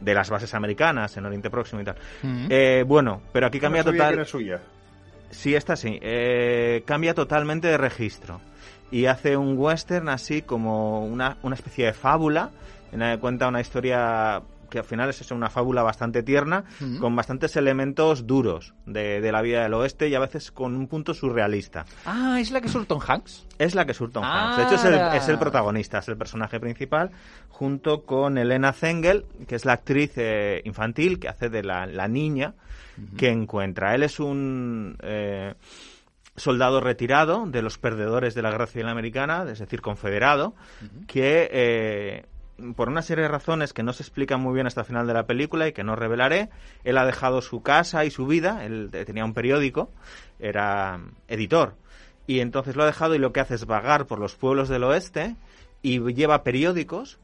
[0.00, 1.96] de las bases americanas en Oriente Próximo y tal.
[2.48, 4.14] Eh, bueno, pero aquí No cambia sabia total.
[4.14, 4.60] era suya.
[5.30, 5.98] Sí, esta sí.
[6.00, 8.40] Eh, cambia totalmente de registro.
[8.90, 12.50] Y hace un western así como una, una especie de fábula.
[12.90, 16.64] En la que cuenta una historia que al final es eso, una fábula bastante tierna,
[17.00, 20.88] con bastantes elementos duros de, de la vida del oeste y a veces con un
[20.88, 21.84] punto surrealista.
[22.04, 23.46] Ah, és la que surt Tom Hanks?
[23.58, 24.56] Es la que surge Tom Hanks.
[24.56, 25.16] De hecho, es el, Ara.
[25.16, 27.10] es el protagonista, es el personaje principal,
[27.48, 32.08] junto con Elena Zengel, que es la actriz eh, infantil que hace de la, la
[32.08, 32.54] niña
[33.16, 33.94] que encuentra.
[33.94, 35.54] Él es un eh,
[36.36, 40.54] soldado retirado de los perdedores de la Guerra Civil Americana, es decir, confederado,
[41.06, 42.26] que eh,
[42.76, 45.14] por una serie de razones que no se explican muy bien hasta el final de
[45.14, 46.50] la película y que no revelaré,
[46.84, 49.90] él ha dejado su casa y su vida, él eh, tenía un periódico,
[50.38, 51.74] era editor,
[52.26, 54.84] y entonces lo ha dejado y lo que hace es vagar por los pueblos del
[54.84, 55.36] oeste
[55.82, 57.18] y lleva periódicos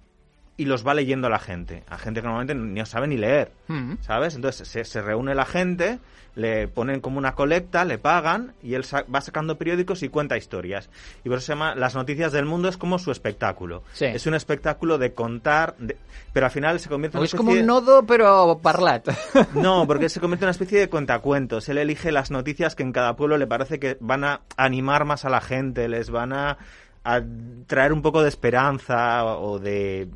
[0.57, 3.51] y los va leyendo la gente, a gente que normalmente no sabe ni leer.
[3.69, 3.95] Mm.
[4.03, 4.35] ¿Sabes?
[4.37, 5.99] Entonces se, se reúne la gente,
[6.37, 10.37] le ponen como una colecta, le pagan y él sa- va sacando periódicos y cuenta
[10.37, 10.91] historias.
[11.25, 13.83] Y por eso se llama Las Noticias del Mundo, es como su espectáculo.
[13.93, 14.05] Sí.
[14.07, 15.97] Es un espectáculo de contar, de-
[16.33, 19.09] pero al final se convierte en una És com especie un nodo, però parlat.
[19.55, 21.69] no, porque se convierte en una especie de cuentacuentos.
[21.69, 25.25] Él elige las noticias que en cada pueblo le parece que van a animar más
[25.25, 26.59] a la gente, les van a,
[27.05, 27.21] a
[27.67, 30.09] traer un poco de esperanza o de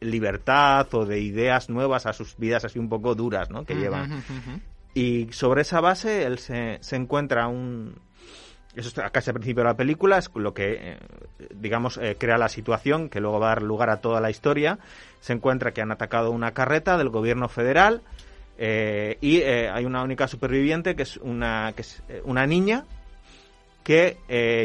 [0.00, 3.64] libertad o de ideas nuevas a sus vidas así un poco duras, ¿no?
[3.64, 4.22] Que llevan.
[4.94, 7.94] Y sobre esa base él se, se encuentra un,
[8.78, 10.98] eso está casi al principio de la película, es lo que, eh,
[11.52, 14.78] digamos, eh, crea la situación que luego va a dar lugar a toda la historia.
[15.20, 18.02] Se encuentra que han atacado una carreta del gobierno federal
[18.56, 22.84] eh, y hay una única superviviente que es una, que es, una niña
[23.82, 24.16] que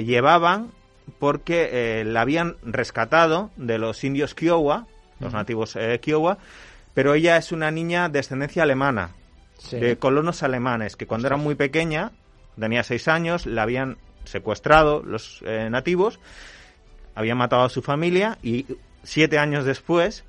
[0.05, 0.69] llevaban
[1.17, 4.85] porque la habían rescatado de los indios Kiowa,
[5.19, 6.37] los nativos Kiowa,
[6.93, 9.11] pero ella es una niña de descendencia alemana,
[9.71, 12.11] de colonos alemanes, que cuando era muy pequeña
[12.59, 16.19] tenía seis años, la habían secuestrado los eh, nativos,
[17.15, 18.65] habían matado a su familia y
[19.03, 20.23] siete años después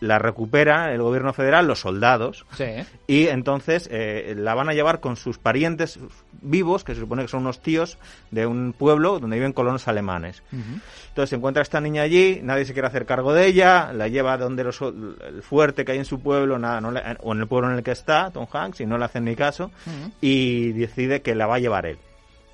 [0.00, 2.46] la recupera el gobierno federal, los soldados,
[3.06, 5.98] y entonces eh, la van a llevar con sus parientes
[6.40, 7.98] vivos, que se supone que son unos tíos
[8.30, 10.42] de un pueblo donde viven colonos alemanes.
[11.08, 14.36] Entonces se encuentra esta niña allí, nadie se quiere hacer cargo de ella, la lleva
[14.36, 17.70] donde los, el fuerte que hay en su pueblo, nada, no o en el pueblo
[17.70, 19.70] en el que está, Tom Hanks, y no le hacen ni caso,
[20.20, 21.98] y decide que la va a llevar él.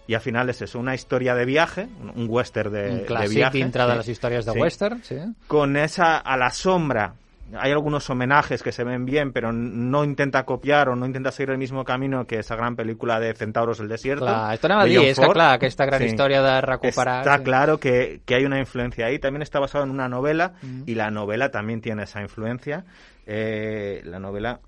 [0.07, 3.61] Y al final es eso, una historia de viaje, un western de, un de viaje.
[3.61, 5.03] entrada a las historias de western.
[5.47, 7.15] Con esa a la sombra
[7.57, 11.51] hay algunos homenajes que se ven bien, pero no intenta copiar o no intenta seguir
[11.51, 14.25] el mismo camino que esa gran película de Centauros del Desierto.
[14.25, 16.07] Clar, esto anava a dir, és que aquesta gran sí.
[16.07, 17.21] història de recuperar...
[17.21, 19.19] Está claro que, que hay una influencia ahí.
[19.19, 20.55] También está basado en una novela
[20.87, 22.85] y la novela también tiene esa influencia.
[23.27, 24.61] Eh, la novela...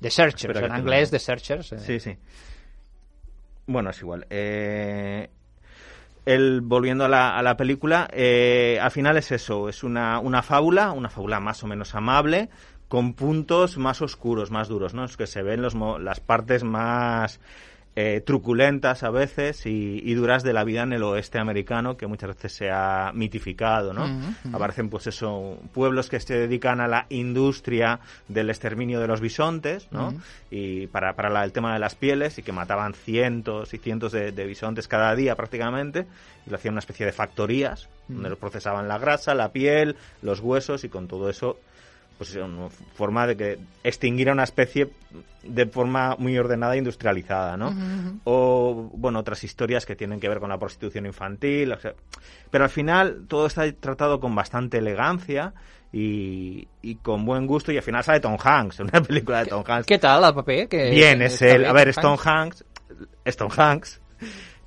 [0.00, 1.72] The Searchers, en inglés The Searchers.
[1.72, 1.78] Eh.
[1.78, 2.16] Sí, sí.
[3.66, 4.26] Bueno, es igual.
[4.30, 5.28] Eh,
[6.24, 10.92] el, volviendo a la, a la película, eh, al final es eso, es una, fábula,
[10.92, 12.48] una fábula más o menos amable,
[12.88, 15.04] con puntos más oscuros, más duros, ¿no?
[15.04, 17.40] Es que se ven los, las partes más
[17.94, 22.28] eh, truculentas a veces y, duras de la vida en el oeste americano que muchas
[22.28, 24.06] veces se ha mitificado, ¿no?
[24.52, 29.88] Aparecen pues eso, pueblos que se dedican a la industria del exterminio de los bisontes,
[29.90, 30.14] ¿no?
[30.50, 34.30] Y para, para el tema de las pieles y que mataban cientos y cientos de,
[34.46, 36.06] bisontes cada día prácticamente
[36.46, 40.40] y lo hacían una especie de factorías donde los procesaban la grasa, la piel, los
[40.40, 41.58] huesos y con todo eso
[42.22, 44.90] pues una forma de que extinguiera una especie
[45.42, 47.74] de forma muy ordenada e industrializada, ¿no?
[48.22, 51.74] O, bueno, otras historias que tienen que ver con la prostitución infantil,
[52.48, 55.52] pero al final todo está tratado con bastante elegancia
[55.92, 56.68] y,
[57.02, 59.86] con buen gusto y al final sale Tom Hanks, una película de Tom Hanks.
[59.86, 60.68] ¿Qué tal el papel?
[60.70, 61.64] Bien, es él.
[61.64, 62.64] A ver, es Tom Hanks,
[63.24, 64.00] es Tom Hanks,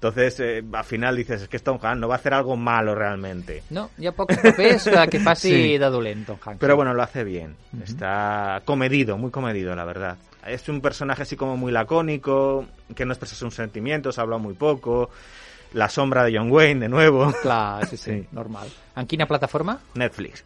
[0.08, 2.94] entonces, eh, al final dices, es que Tom Hanks no va a hacer algo malo
[2.94, 3.64] realmente.
[3.72, 5.78] No, hi ha pocs papers que faci sí.
[5.78, 6.60] de dolent, Tom Hanks.
[6.60, 7.56] Pero bueno, lo hace bien.
[7.74, 7.84] Uh -huh.
[7.84, 10.18] Está comedido, muy comedido, la verdad.
[10.46, 12.66] Es un personaje así como muy lacónico,
[12.96, 15.10] que no expresa sus sentimientos, habla muy poco.
[15.74, 17.34] La sombra de John Wayne, de nuevo.
[17.42, 18.28] Clar, sí, sí, sí.
[18.32, 18.68] normal.
[18.96, 19.80] En quina plataforma?
[19.96, 20.44] Netflix.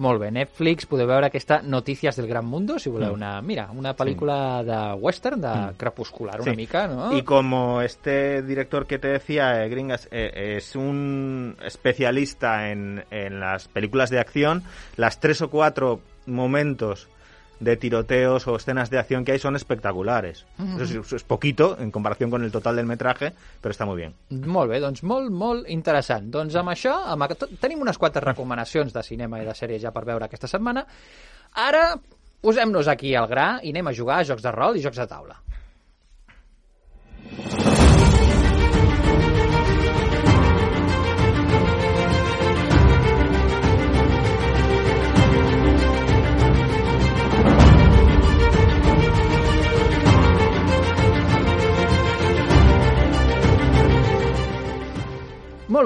[0.00, 3.18] Molt bé, Netflix, podeu veure aquesta Notícies del Gran Mundo, si voleu mm.
[3.18, 3.32] una...
[3.42, 4.68] Mira, una pel·lícula sí.
[4.70, 5.78] de western, de mm.
[5.80, 6.56] crepuscular una sí.
[6.56, 7.16] mica, ¿no?
[7.16, 13.40] Y como este director que te decía, eh, Gringas, eh, es un especialista en, en
[13.40, 14.62] las películas de acción,
[14.96, 17.08] las tres o cuatro momentos
[17.60, 20.46] de tiroteos o escenas de acción que hay son espectaculares.
[20.56, 20.82] Mm -hmm.
[20.82, 24.12] Eso es, es poquito en comparación con el total del metraje, però està molt bé.
[24.30, 26.30] Molt bé, doncs molt, molt interessant.
[26.30, 27.24] Doncs amb això, amb...
[27.60, 30.86] tenim unes quantes recomanacions de cinema i de sèries ja per veure aquesta setmana.
[31.52, 32.00] Ara
[32.40, 35.06] posem-nos aquí al gra i anem a jugar a jocs de rol i jocs de
[35.06, 35.36] taula.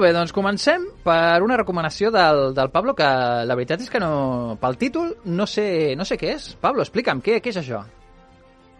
[0.05, 3.07] Bé, doncs comencem per una recomanació del, del Pablo, que
[3.47, 6.51] la veritat és que no, pel títol no sé, no sé què és.
[6.61, 7.81] Pablo, explica'm, què, què és això?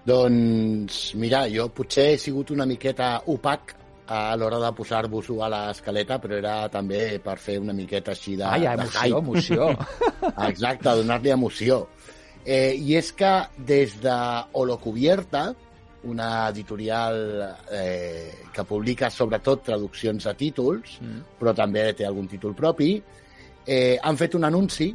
[0.06, 3.74] Doncs, mira, jo potser he sigut una miqueta opac
[4.06, 8.46] a l'hora de posar-vos-ho a l'escaleta, però era també per fer una miqueta així de,
[8.46, 9.22] Ai, de emoció, hype.
[9.24, 9.70] emoció.
[10.52, 11.80] Exacte, donar-li emoció.
[12.46, 14.18] Eh, I és que des de
[14.54, 15.48] Holocubierta,
[16.06, 17.18] una editorial
[17.72, 21.38] eh, que publica sobretot traduccions de títols, mm.
[21.40, 22.94] però també té algun títol propi,
[23.66, 24.90] eh, han fet un anunci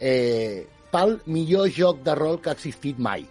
[0.00, 3.26] eh, pel millor joc de rol que ha existit mai.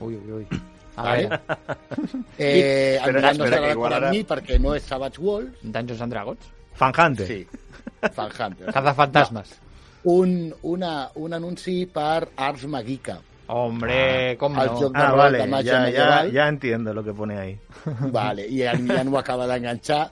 [0.00, 0.60] Ui, ui, ui.
[0.98, 1.40] A vale?
[2.38, 5.62] eh, espera, no s'ha de a mi perquè no és Savage Worlds.
[5.62, 6.50] Dungeons and Dragons.
[6.78, 7.26] Fan Hunter.
[7.26, 7.46] Sí,
[8.18, 8.94] Fan Hunter.
[8.94, 9.54] fantasmes.
[9.54, 9.64] No.
[10.08, 13.18] Un, una, un anunci per Ars Magica,
[13.48, 14.90] Hombre, ah, com no?
[14.92, 17.58] ah, vale, ja, ja, ja entiendo lo que pone ahí.
[18.12, 20.02] Vale, i ja, ja no acaba d'enganxar.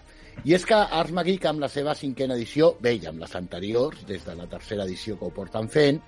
[0.45, 4.07] I és que Ars Magic, amb la seva cinquena edició, bé, i amb les anteriors,
[4.09, 6.01] des de la tercera edició que ho porten fent,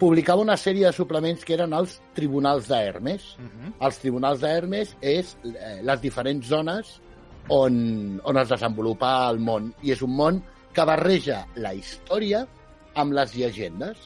[0.00, 3.34] publicava una sèrie de suplements que eren els tribunals d'Hermes.
[3.38, 3.72] Uh -huh.
[3.86, 7.00] Els tribunals d'Hermes és eh, les diferents zones
[7.48, 9.74] on, on es desenvolupa el món.
[9.82, 12.46] I és un món que barreja la història
[12.94, 13.98] amb les llegendes.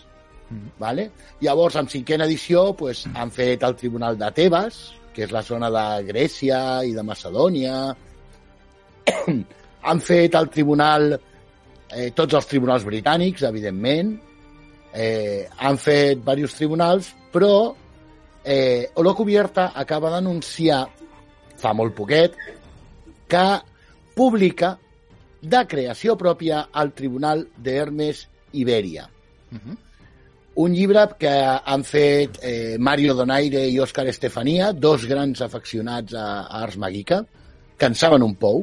[0.51, 0.75] Mm.
[0.79, 1.11] Vale?
[1.41, 4.81] Llavors, en cinquena edició, pues, han fet el Tribunal de Tebas,
[5.15, 7.79] que és la zona de Grècia i de Macedònia.
[9.89, 11.15] han fet el Tribunal,
[11.91, 14.15] eh, tots els tribunals britànics, evidentment.
[14.95, 17.55] Eh, han fet diversos tribunals, però
[18.45, 20.85] eh, Olo Cubierta acaba d'anunciar
[21.59, 22.37] fa molt poquet
[23.31, 23.47] que
[24.15, 24.75] publica
[25.45, 29.09] de creació pròpia al Tribunal d'Hermes Ibèria.
[29.53, 29.77] Uh -huh.
[30.55, 36.27] Un llibre que han fet eh, Mario Donaire i Òscar Estefania, dos grans afeccionats a,
[36.47, 37.25] a Ars Magica,
[37.77, 38.63] que en saben un pou,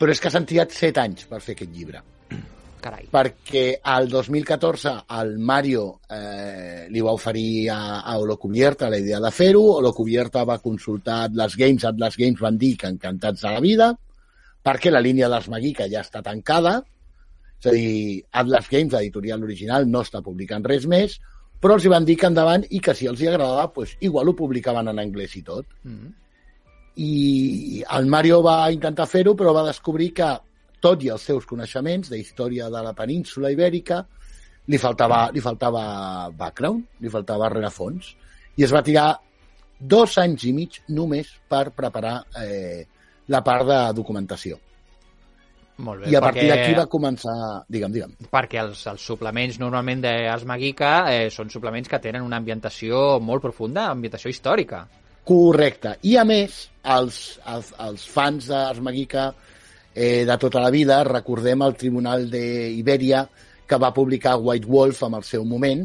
[0.00, 2.00] però és que s'han triat set anys per fer aquest llibre.
[2.86, 3.10] Carai.
[3.12, 9.34] Perquè al 2014 el Mario eh, li va oferir a, a Holocubierta la idea de
[9.36, 13.92] fer-ho, Holocubierta va consultar Atlas Games, Atlas Games van dir que encantats de la vida,
[14.64, 16.78] perquè la línia d'Ars Magica ja està tancada,
[17.60, 21.18] és a dir, Atlas Games, l'editorial original, no està publicant res més,
[21.60, 24.28] però els hi van dir que endavant i que si els hi agradava, pues, igual
[24.28, 25.66] ho publicaven en anglès i tot.
[25.84, 26.12] Mm -hmm.
[26.96, 30.38] I el Mario va intentar fer-ho, però va descobrir que,
[30.80, 34.06] tot i els seus coneixements de història de la península ibèrica,
[34.66, 38.16] li faltava, li faltava background, li faltava rerefons,
[38.56, 39.20] i es va tirar
[39.78, 42.86] dos anys i mig només per preparar eh,
[43.28, 44.58] la part de documentació.
[45.76, 47.34] Molt bé, I a partir d'aquí va començar...
[47.68, 48.14] Digue'm, digue'm.
[48.32, 53.44] Perquè els, els suplements normalment d'Ars Magica eh, són suplements que tenen una ambientació molt
[53.44, 54.86] profunda, ambientació històrica.
[55.26, 55.98] Correcte.
[56.08, 56.62] I a més,
[56.96, 57.20] els,
[57.52, 59.28] els, els fans d'Ars Magica
[59.92, 63.26] eh, de tota la vida, recordem el Tribunal d'Ibèria
[63.66, 65.82] que va publicar White Wolf en el seu moment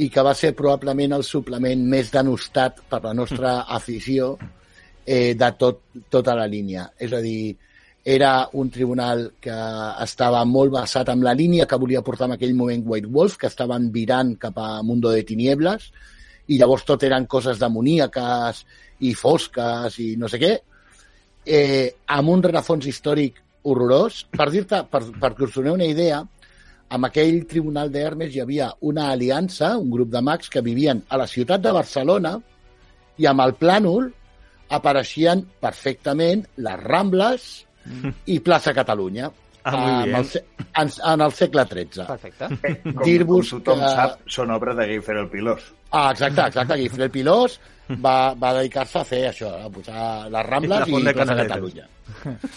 [0.00, 4.36] i que va ser probablement el suplement més denostat per la nostra afició
[5.04, 6.86] eh, de tot, tota la línia.
[6.96, 7.56] És a dir,
[8.04, 9.56] era un tribunal que
[10.02, 13.50] estava molt basat en la línia que volia portar en aquell moment White Wolf, que
[13.50, 15.90] estaven virant cap a Mundo de Tinieblas,
[16.48, 18.64] i llavors tot eren coses demoníaques
[19.06, 20.52] i fosques i no sé què,
[21.46, 24.24] eh, amb un rerefons històric horrorós.
[24.32, 26.22] Per dir-te, per, per que us doneu una idea,
[26.90, 31.20] amb aquell tribunal d'Hermes hi havia una aliança, un grup de mags que vivien a
[31.20, 32.34] la ciutat de Barcelona
[33.20, 34.08] i amb el plànol
[34.74, 37.46] apareixien perfectament les Rambles,
[38.26, 39.30] i plaça Catalunya.
[39.62, 40.04] Ah.
[40.06, 40.26] En el,
[40.80, 42.06] en, en el segle XIII.
[42.08, 42.46] Perfecte.
[42.64, 45.66] Eh, Com, Dir-vos com tothom que- sap, són obra de Guifer el Pilós.
[45.92, 46.78] Ah, exacte, exacte.
[46.80, 47.58] Guifré el Pilós
[48.00, 51.34] va, va dedicar-se a fer això, a posar les La Rambles i, Font de plaça
[51.34, 51.52] Canaletes.
[51.52, 51.88] Catalunya.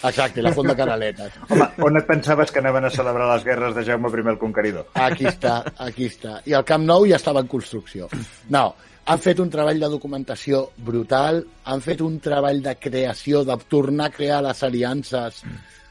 [0.08, 1.36] Exacte, i la Font de Canaletes.
[1.50, 4.86] Home, on et pensaves que anaven a celebrar les guerres de Jaume I el Conqueridor?
[4.94, 6.38] Aquí està, aquí està.
[6.46, 8.08] I el Camp Nou ja estava en construcció.
[8.48, 13.56] No, han fet un treball de documentació brutal, han fet un treball de creació, de
[13.68, 15.42] tornar a crear les aliances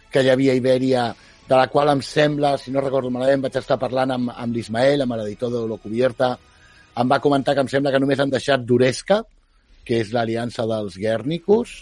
[0.10, 1.04] que hi havia a Ibèria,
[1.48, 5.04] de la qual em sembla, si no recordo malament, vaig estar parlant amb, amb l'Ismael,
[5.04, 6.34] amb l'editor de Lo Cubierta,
[6.98, 9.22] em va comentar que em sembla que només han deixat d'Uresca,
[9.86, 11.76] que és l'aliança dels Guernicus,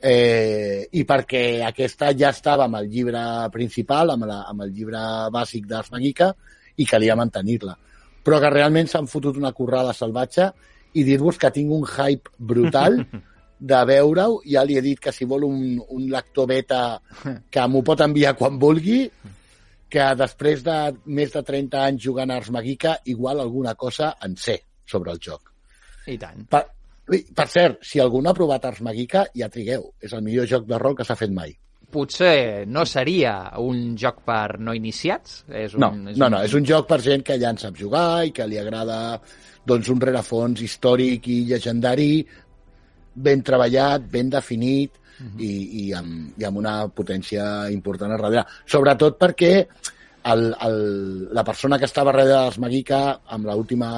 [0.00, 5.02] eh, i perquè aquesta ja estava amb el llibre principal, amb, la, amb el llibre
[5.34, 6.32] bàsic d'Ars Magica,
[6.76, 7.76] i calia mantenir-la.
[8.24, 10.50] Però que realment s'han fotut una currada salvatge
[10.94, 13.00] i dir-vos que tinc un hype brutal
[13.72, 14.40] de veure-ho.
[14.48, 16.82] Ja li he dit que si vol un, un lector beta
[17.50, 19.08] que m'ho pot enviar quan vulgui,
[19.94, 24.36] que després de més de 30 anys jugant a Ars Magica, igual alguna cosa en
[24.36, 25.52] sé sobre el joc.
[26.10, 26.46] I tant.
[26.50, 26.64] Per,
[27.06, 29.92] per cert, si algú no ha provat Ars Magica, ja trigueu.
[30.02, 31.54] És el millor joc de rol que s'ha fet mai.
[31.94, 35.44] Potser no seria un joc per no iniciats?
[35.48, 38.24] És un, No, no, no, és un joc per gent que ja en sap jugar
[38.26, 38.98] i que li agrada
[39.64, 42.24] doncs, un rerefons històric i llegendari
[43.14, 44.98] ben treballat, ben definit
[45.38, 45.50] i,
[45.84, 48.44] i, amb, i amb una potència important a darrere.
[48.66, 49.52] Sobretot perquè
[50.32, 50.80] el, el,
[51.36, 53.04] la persona que estava darrere dels Magica
[53.36, 53.92] amb l'última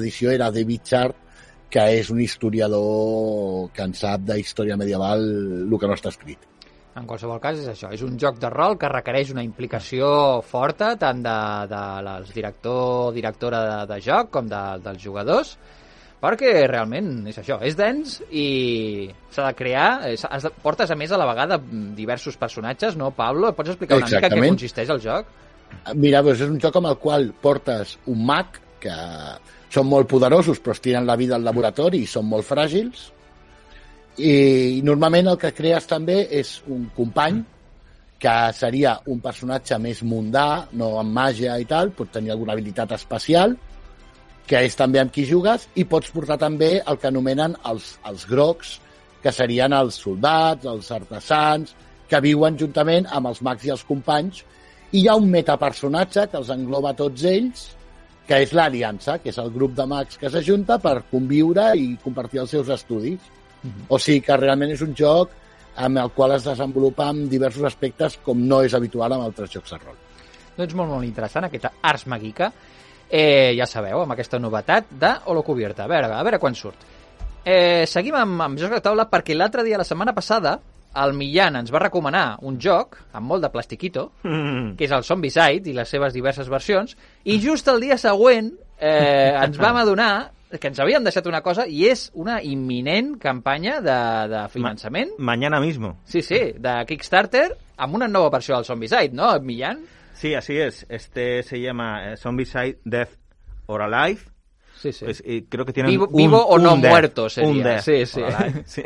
[0.00, 1.22] edició era David Chart,
[1.70, 5.24] que és un historiador que en sap d'història medieval
[5.66, 6.55] el que no està escrit.
[6.96, 10.06] En qualsevol cas és això, és un joc de rol que requereix una implicació
[10.48, 11.38] forta tant de,
[11.68, 15.56] de les director o directora de, de joc com de, dels jugadors
[16.22, 18.46] perquè realment és això, és dens i
[19.30, 21.58] s'ha de crear, has de, portes a més a la vegada
[21.96, 23.52] diversos personatges, no Pablo?
[23.52, 24.56] Pots explicar una mica en què Exactament.
[24.56, 25.28] consisteix el joc?
[25.98, 28.96] Mira, doncs és un joc amb el qual portes un mag que
[29.72, 33.10] són molt poderosos però es tiren la vida al laboratori i són molt fràgils
[34.18, 37.42] i normalment el que crees també és un company
[38.18, 42.94] que seria un personatge més mundà, no amb màgia i tal, pot tenir alguna habilitat
[42.96, 43.56] especial,
[44.46, 48.24] que és també amb qui jugues, i pots portar també el que anomenen els, els
[48.30, 48.78] grocs,
[49.22, 51.74] que serien els soldats, els artesans,
[52.08, 54.44] que viuen juntament amb els mags i els companys,
[54.92, 57.64] i hi ha un metapersonatge que els engloba tots ells,
[58.26, 62.42] que és l'Aliança, que és el grup de mags que s'ajunta per conviure i compartir
[62.42, 63.20] els seus estudis.
[63.62, 63.84] Uh -huh.
[63.88, 65.30] O sigui que realment és un joc
[65.76, 69.70] amb el qual es desenvolupa en diversos aspectes com no és habitual amb altres jocs
[69.70, 69.94] de rol.
[70.56, 72.52] Doncs molt, molt interessant, aquesta Ars Magica.
[73.08, 75.84] Eh, ja sabeu, amb aquesta novetat de Holocubierta.
[75.84, 76.76] A veure, a veure quan surt.
[77.44, 80.58] Eh, seguim amb, amb jocs de taula perquè l'altre dia, la setmana passada,
[80.96, 84.76] el Millan ens va recomanar un joc amb molt de plastiquito, Mm.
[84.76, 89.32] que és el Zombicide i les seves diverses versions, i just el dia següent eh,
[89.42, 93.98] ens vam adonar que ens havíem deixat una cosa i és una imminent campanya de,
[94.32, 95.14] de finançament.
[95.18, 95.96] Mañana mismo.
[96.04, 99.84] Sí, sí, de Kickstarter amb una nova versió del Zombicide, no, Millan?
[100.16, 100.86] Sí, así es.
[100.88, 103.12] Este se llama eh, Zombicide Death
[103.66, 104.22] or Alive.
[104.80, 105.04] Sí, sí.
[105.06, 107.50] Pues, y creo que tienen Vivo- un- vivo o un no death, muerto sería.
[107.50, 108.20] un death Sí, sí.
[108.66, 108.82] sí.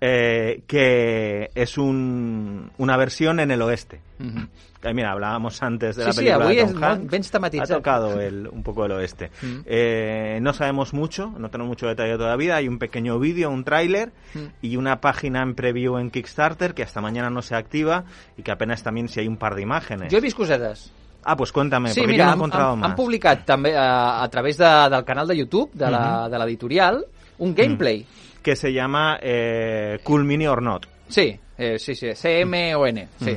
[0.00, 4.00] Eh, que es un, una versión en el oeste.
[4.18, 4.48] Mhm.
[4.80, 7.30] Que, mira, hablábamos antes de Sí, la sí, película avui de Tom molt Hanks.
[7.32, 7.60] ben.
[7.60, 9.30] Ha tocado el, un poco el oeste.
[9.42, 9.58] Mm.
[9.66, 12.56] Eh, no sabemos mucho, no tenemos mucho detalle todavía.
[12.56, 14.38] Hay un pequeño vídeo, un tráiler Mm.
[14.62, 18.04] y una página en preview en Kickstarter que hasta mañana no se activa
[18.38, 20.10] y que apenas también si hay un par de imágenes.
[20.10, 20.92] Jo he vist cosetes.
[21.24, 22.90] Ah, pues cuéntame, Sí, porque mira, yo no he han, encontrado han, más.
[22.90, 27.04] han publicat també a, a través de, del canal de YouTube de la- de l'editorial
[27.38, 28.06] un gameplay.
[28.42, 30.86] Que se llama eh, Cool Mini or Not.
[31.08, 33.36] Sí, eh, sí, sí, CMON, sí.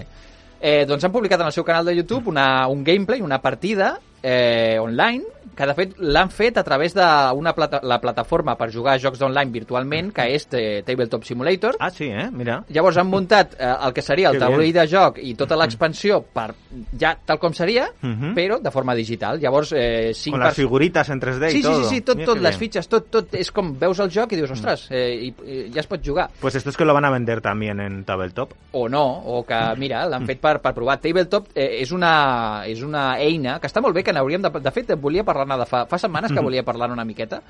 [0.65, 3.99] Eh, doncs han publicat en el seu canal de YouTube una, un gameplay, una partida
[4.23, 7.05] eh, online, que de fet l'han fet a través de
[7.37, 11.75] una plata la plataforma per jugar a jocs d'online virtualment, que és eh, Tabletop Simulator.
[11.79, 12.29] Ah, sí, eh?
[12.33, 12.63] Mira.
[12.73, 14.73] Llavors han muntat eh, el que seria el Que bien.
[14.73, 16.55] de joc i tota l'expansió per
[16.99, 18.33] ja tal com seria, Mhm.
[18.33, 19.39] però de forma digital.
[19.39, 21.83] Llavors, eh, cinc Con las pers- figuritas en 3D Sí, y sí, todo.
[21.83, 22.59] sí, sí, tot, Mira tot, les bien.
[22.59, 25.81] fitxes, tot, tot, és com veus el joc i dius, ostres, eh, i, i ja
[25.81, 26.31] es pot jugar.
[26.41, 28.53] Pues esto es que lo van a vender también en Tabletop.
[28.71, 30.99] o no, o que, mira, l'han fet per, per provar.
[30.99, 34.51] Tabletop eh, és, una, és una eina que està molt bé, que n'hauríem de...
[34.63, 37.41] De fet, volia parlar-ne de fa, fa setmanes que volia parlar una miqueta,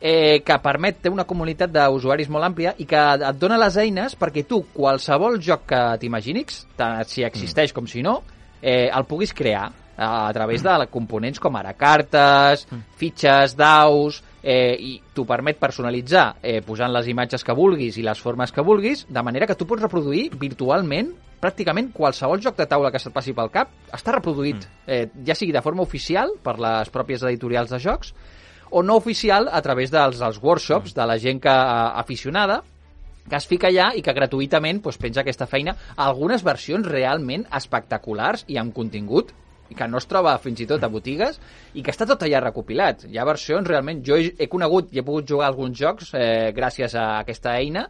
[0.00, 4.14] eh, que permet, té una comunitat d'usuaris molt àmplia i que et dona les eines
[4.18, 8.20] perquè tu, qualsevol joc que t'imaginics, tant si existeix com si no,
[8.62, 14.76] eh, el puguis crear a, a través de components com ara cartes, fitxes, daus, eh,
[14.78, 19.06] i t'ho permet personalitzar eh, posant les imatges que vulguis i les formes que vulguis,
[19.08, 21.10] de manera que tu pots reproduir virtualment
[21.42, 25.54] pràcticament qualsevol joc de taula que se't passi pel cap està reproduït, eh, ja sigui
[25.54, 28.14] de forma oficial per les pròpies editorials de jocs
[28.70, 32.62] o no oficial a través dels, dels workshops de la gent que, eh, aficionada
[33.28, 38.44] que es fica allà i que gratuïtament doncs, penja aquesta feina algunes versions realment espectaculars
[38.48, 39.34] i amb contingut
[39.68, 41.36] i que no es troba fins i tot a botigues
[41.76, 43.04] i que està tot allà recopilat.
[43.04, 44.00] Hi ha versions realment...
[44.04, 47.84] Jo he, he conegut i he pogut jugar alguns jocs eh, gràcies a aquesta eina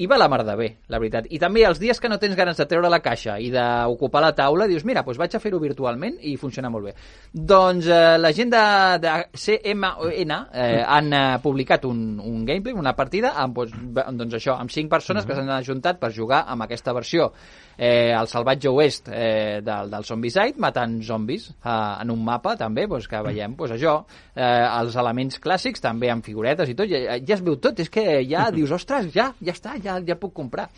[0.00, 1.26] i va la mar de bé, la veritat.
[1.28, 4.32] I també els dies que no tens ganes de treure la caixa i d'ocupar la
[4.36, 6.94] taula, dius, mira, doncs vaig a fer-ho virtualment i funciona molt bé.
[7.32, 8.64] Doncs eh, la gent de,
[9.04, 14.56] de CMON eh, han eh, publicat un, un gameplay, una partida, amb, doncs, doncs això,
[14.56, 17.28] amb cinc persones que s'han ajuntat per jugar amb aquesta versió.
[17.80, 22.84] Eh, al salvatge oest eh, del, del Zombicide, matant zombis eh, en un mapa també,
[22.88, 23.94] doncs, que veiem doncs, això,
[24.34, 27.88] eh, els elements clàssics també amb figuretes i tot, ja, ja es veu tot, és
[27.88, 30.68] que ja dius, ostres, ja, ja està, ja, ja puc comprar.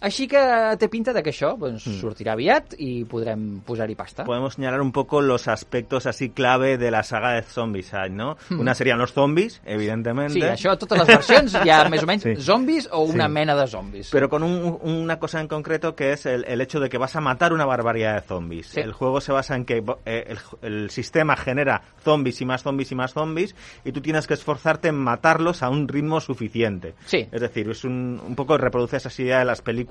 [0.00, 0.38] Així que
[0.78, 4.24] té pinta de que això doncs, sortirà aviat i podrem posar-hi pasta.
[4.24, 8.36] Podemos señalar un poco los aspectos así clave de la saga de Zombicide, ¿no?
[8.50, 10.34] Una serían los zombies, evidentemente.
[10.34, 12.36] Sí, això, totes les versions hi ha més o menys Sí.
[12.36, 13.32] zombis o una Sí.
[13.32, 14.10] mena de zombis.
[14.12, 17.16] Pero con un- una cosa en concreto que es el, el hecho de que vas
[17.16, 18.68] a matar una barbaridad de zombies.
[18.68, 18.80] Sí.
[18.80, 22.92] El juego se basa en que eh, el, el sistema genera zombies y más zombies
[22.92, 26.94] y más zombies y tú tienes que esforzarte en matarlos a un ritmo suficiente.
[27.06, 27.26] Sí.
[27.32, 29.87] Es decir, es un, un poco reproduce esa idea de las películas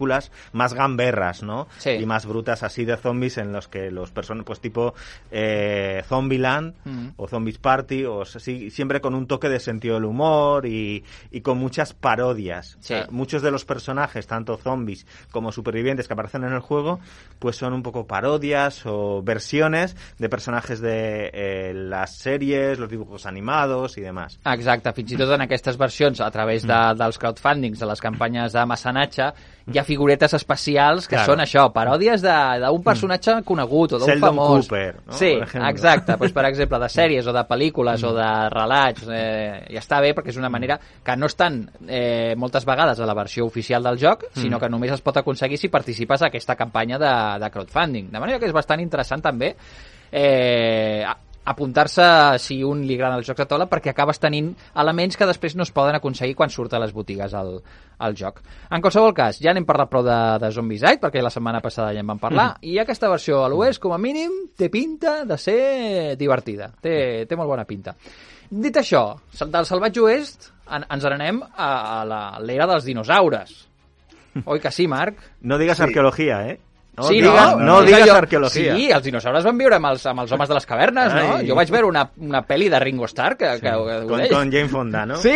[0.54, 1.68] más gamberras, ¿no?
[1.78, 1.92] Sí.
[1.92, 4.94] Y más brutas así de zombies en los que los personas, pues tipo
[5.32, 7.10] eh, Zombieland Mm.
[7.18, 11.42] o Zombies Party, o así, siempre con un toque de sentido del humor y, y
[11.42, 12.78] con muchas parodias.
[12.80, 12.94] Sí.
[12.94, 17.00] O sea, muchos de los personajes, tanto zombies como supervivientes que aparecen en el juego,
[17.40, 23.26] pues son un poco parodias o versiones de personajes de eh, las series, los dibujos
[23.26, 24.40] animados y demás.
[24.46, 28.54] Exacte, fins i tot en aquestes versions, a través de, dels crowdfundings, de les campanyes
[28.54, 29.32] de mecenatge,
[29.68, 31.32] hi ha figuretes especials que Claro.
[31.34, 34.68] són això, paròdies de- d'un personatge conegut o d'un famós.
[34.68, 35.14] Cooper, no?
[35.14, 35.32] Sí,
[35.70, 36.18] exacte.
[36.18, 39.08] Pues, per exemple, de sèries o de pel·lícules o de relats.
[39.10, 43.06] Eh, I està bé perquè és una manera que no estan eh, moltes vegades a
[43.08, 46.56] la versió oficial del joc, sinó que només es pot aconseguir si participes a aquesta
[46.56, 48.12] campanya de, de crowdfunding.
[48.12, 49.56] De manera que és bastant interessant també
[50.12, 51.06] eh,
[51.48, 52.04] apuntar-se
[52.44, 55.64] si un li agrada els jocs de taula perquè acabes tenint elements que després no
[55.64, 57.62] es poden aconseguir quan surt a les botigues el,
[58.04, 58.42] el joc.
[58.70, 62.04] En qualsevol cas, ja n'hem parlat prou de, de Zombicide perquè la setmana passada ja
[62.04, 62.68] en vam parlar mm.
[62.68, 65.62] i aquesta versió a l'oest, com a mínim, té pinta de ser
[66.20, 66.74] divertida.
[66.84, 67.96] Té, té molt bona pinta.
[68.50, 69.06] Dit això,
[69.40, 71.72] del salvatge oest en, ens n'anem a,
[72.04, 73.56] a l'era dels dinosaures.
[74.46, 75.20] Oi que sí, Marc?
[75.42, 75.84] No digues Sí.
[75.88, 76.60] arqueología, ¿eh?
[76.98, 78.76] No sí, digues, no, no, digues allò- arqueología.
[78.76, 81.36] Sí, els dinosaures van viure amb els, amb els homes de les cavernes, no?
[81.36, 81.48] Ai.
[81.48, 84.30] Jo vaig veure una, una pel·li de Ringo Starr que, que, que ho con, deia.
[84.34, 85.18] con Jane Fonda, ¿no?
[85.18, 85.36] Sí.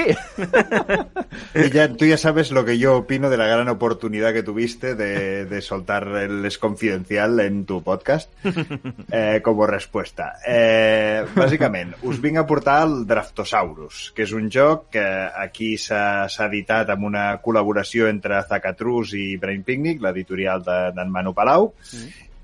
[1.54, 4.96] Y ya, tú ya sabes lo que yo opino de la gran oportunidad que tuviste
[4.96, 8.32] de, de soltar el es confidencial en tu podcast
[9.12, 10.34] eh, como respuesta.
[10.48, 16.26] Eh, bàsicament, us vinc a portar el Draftosaurus, que és un joc que aquí s'ha
[16.32, 21.51] s'ha editat amb una col·laboració entre Zacatrus i Brain Picnic, l'editorial de- d'en Manu Palau,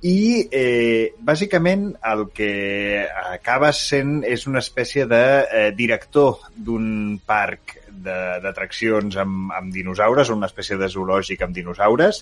[0.08, 7.80] i eh, bàsicament el que acaba sent és una espècie de eh, director d'un parc
[7.90, 12.22] de- d'atraccions amb, amb dinosaures, una espècie de zoològic amb dinosaures.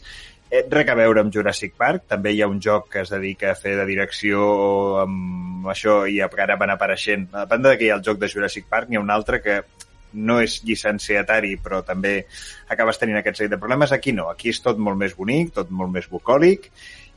[0.49, 2.05] Eh, res a veure amb Jurassic Park.
[2.07, 4.45] També hi ha un joc que es dedica a fer de direcció
[5.03, 7.27] amb això i ara van apareixent.
[7.33, 9.41] A banda de que hi ha el joc de Jurassic Park, n'hi ha un altre
[9.41, 9.63] que
[10.15, 12.17] no és llicenciatari, però també
[12.71, 13.93] acabes tenint aquest seguit de problemes.
[13.95, 16.71] Aquí no, aquí és tot molt més bonic, tot molt més bucòlic,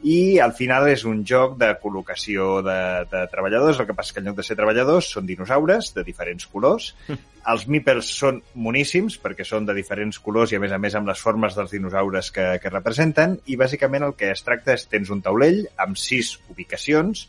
[0.07, 2.79] i al final és un joc de col·locació de,
[3.11, 6.47] de treballadors, el que passa que en lloc de ser treballadors són dinosaures de diferents
[6.47, 6.93] colors.
[7.51, 11.09] Els meeples són moníssims perquè són de diferents colors i a més a més amb
[11.09, 15.11] les formes dels dinosaures que, que representen i bàsicament el que es tracta és tens
[15.11, 17.27] un taulell amb sis ubicacions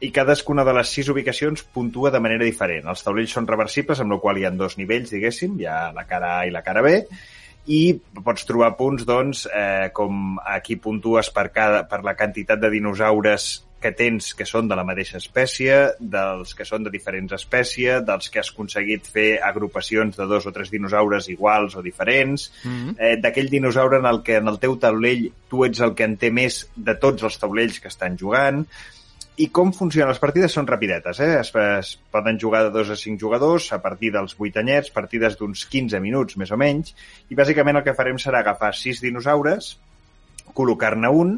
[0.00, 2.88] i cadascuna de les sis ubicacions puntua de manera diferent.
[2.90, 6.04] Els taulells són reversibles, amb la qual hi ha dos nivells, diguéssim, hi ha la
[6.08, 6.98] cara A i la cara B,
[7.66, 7.80] i
[8.24, 13.66] pots trobar punts, doncs, eh, com aquí puntues per, cada, per la quantitat de dinosaures
[13.82, 18.30] que tens que són de la mateixa espècie, dels que són de diferents espècies, dels
[18.32, 22.94] que has aconseguit fer agrupacions de dos o tres dinosaures iguals o diferents, Mm -hmm.
[22.98, 26.16] eh, d'aquell dinosaure en el que en el teu taulell tu ets el que en
[26.16, 28.66] té més de tots els taulells que estan jugant,
[29.36, 31.32] i com funcionen les partides són rapidetes, eh?
[31.40, 35.36] Es, es poden jugar de 2 a 5 jugadors a partir dels 8 anyets, partides
[35.40, 36.94] d'uns 15 minuts, més o menys,
[37.28, 39.74] i bàsicament el que farem serà agafar 6 dinosaures,
[40.56, 41.36] col·locar-ne un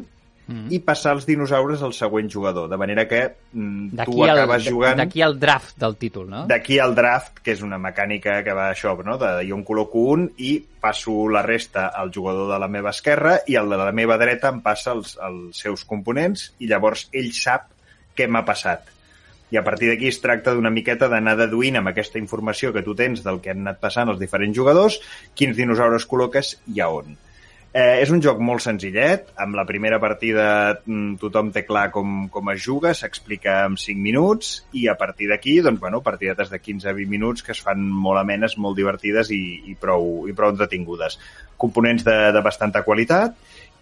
[0.49, 0.71] Mm.
[0.73, 3.19] i passar els dinosaures al següent jugador, de manera que
[3.53, 4.97] mm, tu acabes jugant...
[4.97, 6.39] d'aquí el draft del títol, no?
[6.49, 9.19] D'aquí el draft, que és una mecànica que va això, no?
[9.21, 13.35] de, jo en col·loco un i passo la resta al jugador de la meva esquerra
[13.45, 17.29] i el de la meva dreta em passa els, els seus components i llavors ell
[17.37, 17.69] sap
[18.19, 18.91] què m'ha passat.
[19.49, 22.93] I a partir d'aquí es tracta d'una miqueta d'anar deduint amb aquesta informació que tu
[22.99, 24.99] tens del que han anat passant els diferents jugadors,
[25.33, 27.17] quins dinosaures col·loques i a on.
[27.69, 32.23] Eh, és un joc molt senzillet, amb la primera partida mm, tothom té clar com,
[32.33, 36.57] com es juga, s'explica en 5 minuts i a partir d'aquí, doncs, bueno, partidetes de
[36.57, 40.33] 15 a 20 minuts que es fan molt amenes, molt divertides i, i, prou, i
[40.33, 41.19] prou entretingudes.
[41.61, 43.37] Components de, de bastanta qualitat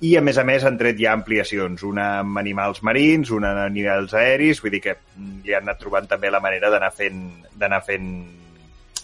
[0.06, 3.70] i a més a més han tret ja ampliacions, una amb animals marins, una a
[3.74, 7.24] nivells aeris, vull dir que mm, li han anat trobant també la manera d'anar fent,
[7.58, 8.12] d'anar fent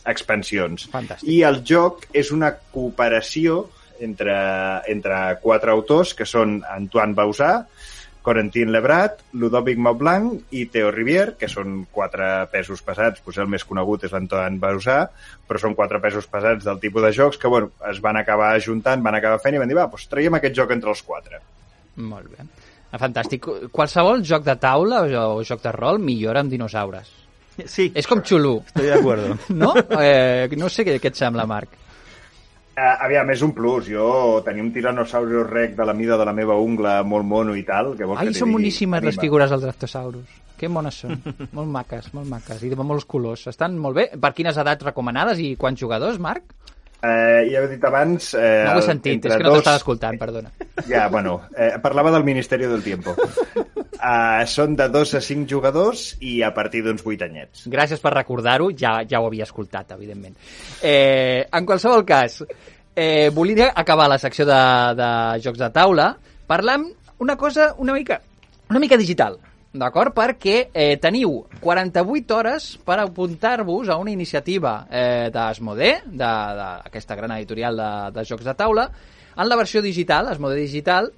[0.09, 0.87] expansions.
[0.93, 1.29] Fantàstic.
[1.31, 3.63] I el joc és una cooperació
[4.03, 4.35] entre,
[4.91, 7.53] entre quatre autors, que són Antoine Bausà,
[8.23, 13.65] Corentin Lebrat, Ludovic Maublanc i Theo Rivière, que són quatre pesos pesats, doncs el més
[13.67, 14.99] conegut és l'Antoine Bausà,
[15.47, 19.03] però són quatre pesos pesats del tipus de jocs que bueno, es van acabar juntant,
[19.03, 21.43] van acabar fent i van dir, va, doncs traiem aquest joc entre els quatre.
[21.99, 22.47] Molt bé.
[22.93, 23.45] Fantàstic.
[23.73, 27.11] Qualsevol joc de taula o, o joc de rol millora amb dinosaures.
[27.69, 29.35] Sí, És com xulú, estoy de acuerdo.
[29.61, 29.73] no?
[29.99, 31.82] Eh, no sé què, què et sembla, Marc.
[32.73, 33.85] Uh, aviam, és un plus.
[33.93, 37.61] Jo tenia un tiranosaurus rec de la mida de la meva ungla molt mono i
[37.67, 37.91] tal.
[37.97, 38.61] Que vols Ai, que són digui?
[38.63, 39.25] boníssimes les Anima.
[39.27, 40.39] figures del Draftosaurus.
[40.57, 41.19] Que mones són.
[41.57, 42.63] molt maques, molt maques.
[42.65, 43.45] I de molts colors.
[43.51, 44.07] Estan molt bé.
[44.17, 46.49] Per quines edats recomanades i quants jugadors, Marc?
[47.03, 48.29] Eh, ja he dit abans...
[48.39, 50.51] Eh, No ho he sentit, és que no dos- t'estava escoltant, perdona.
[50.87, 53.11] Ja, bueno, eh, parlava del Ministeri del Tiempo.
[53.13, 57.67] Uh, són de 2 a 5 jugadors i a partir d'uns 8 anyets.
[57.71, 60.35] Gràcies per recordar-ho, ja, ja ho havia escoltat, evidentment.
[60.81, 62.39] Eh, en qualsevol cas,
[62.95, 64.61] eh, volia acabar la secció de,
[64.99, 65.09] de
[65.43, 66.09] jocs de taula
[66.47, 66.87] parlant
[67.19, 68.19] una cosa una mica,
[68.69, 69.37] una mica digital,
[69.73, 70.13] d'acord?
[70.13, 77.77] Perquè eh, teniu 48 hores per apuntar-vos a una iniciativa eh, d'Asmodee, d'aquesta gran editorial
[77.77, 78.87] de, de jocs de taula,
[79.33, 81.11] en la versió digital, Asmodee Digital,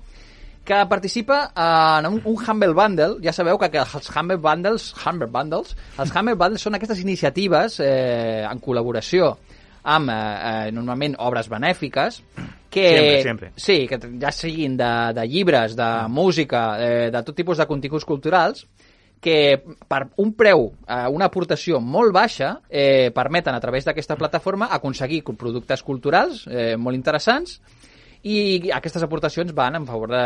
[0.65, 1.51] que participa
[1.99, 3.19] en un, un Humble Bundle.
[3.21, 7.77] Ja sabeu que, que els Humble Bundles, Humble Bundles, els Humble Bundles són aquestes iniciatives
[7.83, 9.35] eh, en col·laboració
[9.85, 12.23] amb, eh, eh, normalment, obres benèfiques,
[12.75, 13.51] que, Sempre, sempre.
[13.55, 18.03] Sí, que ja siguin de, de llibres, de música, eh, de tot tipus de continguts
[18.03, 18.65] culturals,
[19.23, 24.67] que per un preu, eh, una aportació molt baixa, eh, permeten a través d'aquesta plataforma
[24.75, 27.61] aconseguir productes culturals eh, molt interessants
[28.25, 30.21] i aquestes aportacions van en favor de...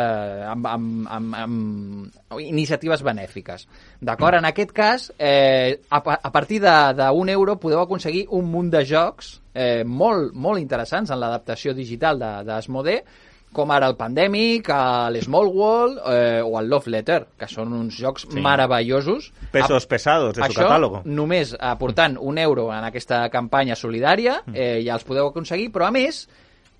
[0.47, 3.65] amb, amb, amb, amb iniciatives benèfiques.
[3.99, 4.39] D'acord?
[4.39, 9.35] En aquest cas, eh, a, a partir d'un euro podeu aconseguir un munt de jocs
[9.53, 14.69] eh, molt, molt interessants en l'adaptació digital d'Asmodee, de, com ara el Pandemic,
[15.09, 18.41] l'Small World eh, o el Love Letter, que són uns jocs sí.
[18.45, 19.31] meravellosos.
[19.51, 21.01] Pesos pesados de su catàlogo.
[21.05, 24.53] només aportant un euro en aquesta campanya solidària mm.
[24.55, 26.27] eh, ja els podeu aconseguir, però a més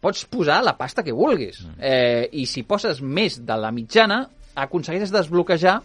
[0.02, 1.62] pots posar la pasta que vulguis.
[1.66, 1.76] Mm.
[1.80, 4.24] Eh, I si poses més de la mitjana,
[4.60, 5.80] aconsegueixes desbloquejar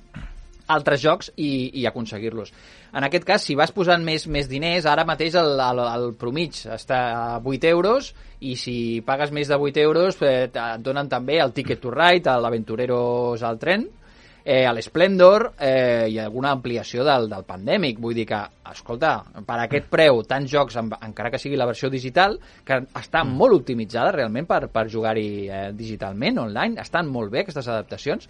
[0.74, 2.52] altres jocs i, i aconseguir-los.
[2.96, 6.62] En aquest cas, si vas posant més, més diners, ara mateix el, el, el promig
[6.72, 11.40] està a 8 euros i si pagues més de 8 euros eh, et donen també
[11.42, 13.86] el Ticket to Ride, l'Aventureros al tren,
[14.44, 17.98] eh, a l'Splendor eh, i alguna ampliació del, del Pandemic.
[18.00, 18.40] Vull dir que,
[18.70, 19.16] escolta,
[19.46, 22.36] per aquest preu, tants jocs, amb, encara que sigui la versió digital,
[22.66, 23.38] que està mm.
[23.40, 28.28] molt optimitzada realment per, per jugar-hi eh, digitalment, online, estan molt bé aquestes adaptacions.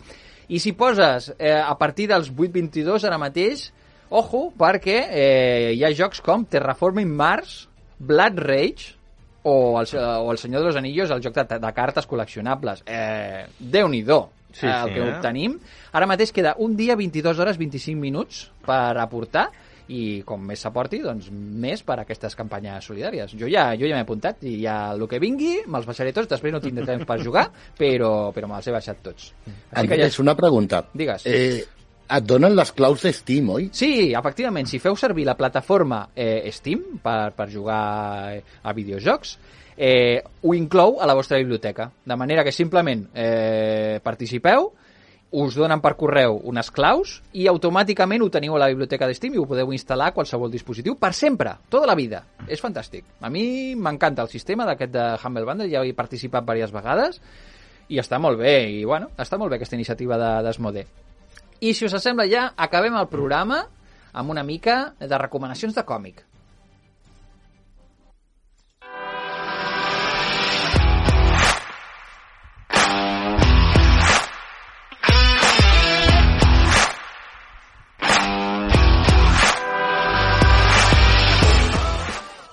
[0.54, 3.70] I si poses eh, a partir dels 8.22 ara mateix,
[4.14, 7.64] ojo, perquè eh, hi ha jocs com Terraforming Mars,
[7.98, 8.94] Blood Rage,
[9.44, 12.80] o el, o el Senyor de los Anillos, el joc de, de cartes col·leccionables.
[12.88, 14.22] Eh, Déu-n'hi-do
[14.54, 15.12] sí, eh, el sí, que eh?
[15.12, 15.58] obtenim.
[15.92, 19.50] Ara mateix queda un dia, 22 hores, 25 minuts per aportar
[19.92, 23.34] i com més s'aporti, doncs més per a aquestes campanyes solidàries.
[23.36, 26.54] Jo ja jo ja m'he apuntat i ja el que vingui me'ls baixaré tots, després
[26.54, 27.50] no tindré temps per jugar,
[27.80, 29.32] però, però me'ls he baixat tots.
[29.44, 30.08] Així que ja...
[30.08, 30.86] És una pregunta.
[30.94, 31.26] Digues.
[31.28, 31.64] Eh,
[32.08, 33.68] et donen les claus de Steam, oi?
[33.72, 34.68] Sí, efectivament.
[34.68, 37.82] Si feu servir la plataforma eh, Steam per, per jugar
[38.62, 39.36] a videojocs,
[39.76, 41.90] eh, ho inclou a la vostra biblioteca.
[42.04, 44.72] De manera que simplement eh, participeu,
[45.34, 49.34] us donen per correu unes claus i automàticament ho teniu a la biblioteca de Steam
[49.34, 52.22] i ho podeu instal·lar a qualsevol dispositiu per sempre, tota la vida.
[52.46, 53.08] És fantàstic.
[53.20, 57.18] A mi m'encanta el sistema d'aquest de Humble Bundle, ja he participat diverses vegades
[57.90, 60.86] i està molt bé, i bueno, està molt bé aquesta iniciativa d'Esmode.
[61.64, 63.62] I si us sembla ja, acabem el programa
[64.12, 66.18] amb una mica de recomanacions de còmic.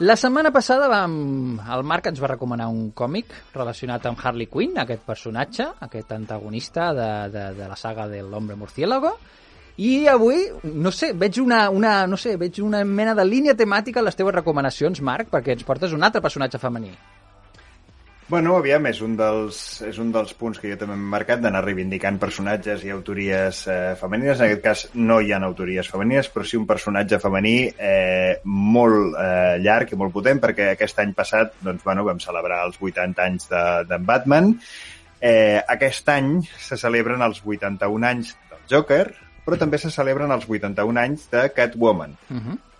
[0.02, 1.12] La setmana passada vam,
[1.62, 6.88] el Marc ens va recomanar un còmic relacionat amb Harley Quinn, aquest personatge, aquest antagonista
[6.98, 9.12] de, de, de la saga de l'Hombre Murciélago,
[9.78, 14.02] i avui, no sé, veig una, una, no sé, veig una mena de línia temàtica
[14.02, 16.96] a les teves recomanacions, Marc, perquè ens portes un altre personatge femení.
[18.32, 21.66] Bueno, aviam, és un dels, és un dels punts que jo també m'he marcat d'anar
[21.66, 24.40] reivindicant personatges i autories eh, femenines.
[24.40, 29.20] En aquest cas no hi ha autories femenines, però sí un personatge femení eh, molt
[29.20, 33.28] eh, llarg i molt potent, perquè aquest any passat doncs, bueno, vam celebrar els 80
[33.28, 34.54] anys de, de Batman.
[35.20, 39.06] Eh, aquest any se celebren els 81 anys del Joker,
[39.44, 42.16] però també se celebren els 81 anys de Catwoman.
[42.30, 42.48] Uh mhm.
[42.48, 42.71] -huh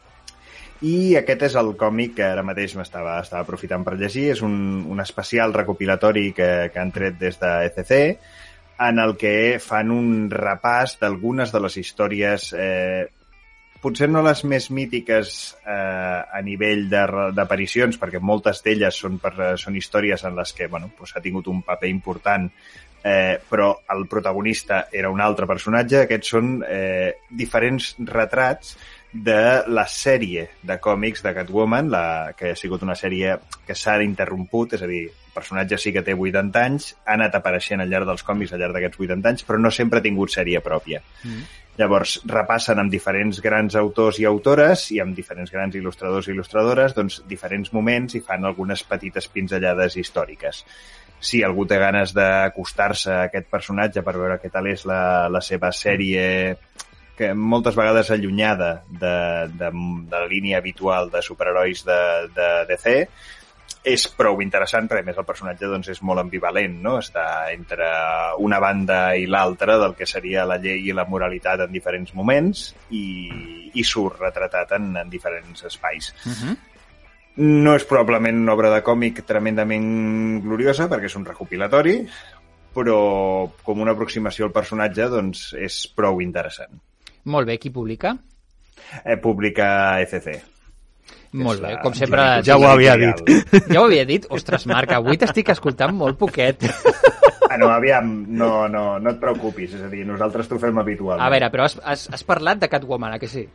[0.82, 4.32] i aquest és el còmic que ara mateix m'estava estava aprofitant per llegir.
[4.34, 4.56] És un,
[4.90, 7.98] un especial recopilatori que, que han tret des de ECC
[8.82, 13.06] en el que fan un repàs d'algunes de les històries eh,
[13.82, 15.34] potser no les més mítiques
[15.66, 20.92] eh, a nivell d'aparicions, perquè moltes d'elles són, per, són històries en les que bueno,
[20.98, 22.50] pues, ha tingut un paper important,
[23.04, 26.04] eh, però el protagonista era un altre personatge.
[26.06, 28.76] Aquests són eh, diferents retrats
[29.14, 33.36] de la sèrie de còmics de Catwoman, la, que ha sigut una sèrie
[33.68, 37.36] que s'ha interromput, és a dir, el personatge sí que té 80 anys, ha anat
[37.36, 40.32] apareixent al llarg dels còmics al llarg d'aquests 80 anys, però no sempre ha tingut
[40.32, 41.04] sèrie pròpia.
[41.24, 41.44] Mm.
[41.80, 46.96] Llavors, repassen amb diferents grans autors i autores i amb diferents grans il·lustradors i il·lustradores
[46.96, 50.66] doncs, diferents moments i fan algunes petites pinzellades històriques.
[51.22, 55.42] Si algú té ganes d'acostar-se a aquest personatge per veure què tal és la, la
[55.46, 56.24] seva sèrie
[57.22, 59.14] que moltes vegades allunyada de,
[59.54, 62.02] de, de la línia habitual de superherois de,
[62.34, 62.96] de DC,
[63.82, 66.98] és prou interessant perquè més el personatge doncs, és molt ambivalent, no?
[67.02, 67.88] està entre
[68.42, 72.68] una banda i l'altra del que seria la llei i la moralitat en diferents moments
[72.90, 73.06] i,
[73.74, 76.14] i surt retratat en, en diferents espais.
[76.26, 76.36] Uh mhm.
[76.42, 76.58] -huh.
[77.34, 82.06] No és probablement una obra de còmic tremendament gloriosa perquè és un recopilatori,
[82.76, 86.91] però com una aproximació al personatge doncs, és prou interessant.
[87.26, 88.16] Molt bé, qui publica?
[89.06, 90.42] Eh, publica ECC.
[91.34, 92.42] Molt bé, com sempre...
[92.44, 93.22] Ja ho havia dit.
[93.72, 94.26] Ja ho havia dit?
[94.36, 96.66] Ostres, Marc, avui t'estic escoltant molt poquet.
[97.48, 101.24] Bueno, aviam, no, no, no et preocupis, és a dir, nosaltres t'ho fem habitualment.
[101.26, 103.46] A veure, però has, has, has parlat de Catwoman, a que sí?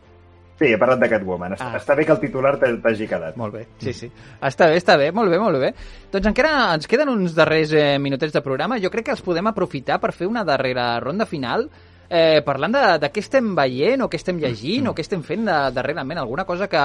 [0.56, 1.52] Sí, he parlat de Catwoman.
[1.56, 1.76] Està, Ah.
[1.80, 3.36] està bé que el titular t'ha- t'hagi quedat.
[3.36, 4.08] Molt bé, sí, sí.
[4.40, 5.74] Està bé, està bé, molt bé, molt bé.
[6.12, 8.78] Doncs encara ens queden uns darrers eh, minutets de programa.
[8.80, 11.68] Jo crec que els podem aprofitar per fer una darrera ronda final
[12.08, 15.44] eh, parlant de, de què estem veient o què estem llegint o què estem fent
[15.48, 16.80] de, darrerament, alguna cosa que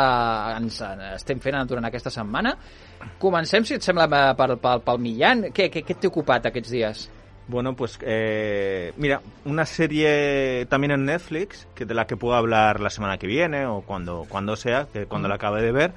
[0.58, 0.82] ens
[1.16, 2.56] estem fent durant aquesta setmana.
[3.20, 5.48] Comencem, si et sembla, eh, pel, pel, pel Millán.
[5.54, 7.10] Què, què, què t'he ocupat aquests dies?
[7.48, 12.80] Bueno, pues eh, mira, una serie también en Netflix, que de la que puedo hablar
[12.80, 15.92] la semana que viene o cuando, cuando sea, que cuando la acabe de ver,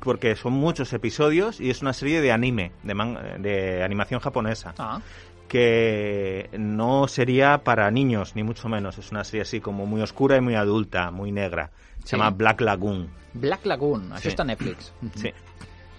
[0.00, 4.74] porque son muchos episodios y es una serie de anime, de, man- de animación japonesa,
[4.78, 5.00] Ah,
[5.48, 8.98] que no sería para niños, ni mucho menos.
[8.98, 11.70] Es una serie así como muy oscura y muy adulta, muy negra.
[12.02, 12.16] Se Sí.
[12.16, 13.08] llama Black Lagoon.
[13.34, 14.28] Black Lagoon, això Sí.
[14.28, 14.92] està a Netflix.
[15.14, 15.30] Sí.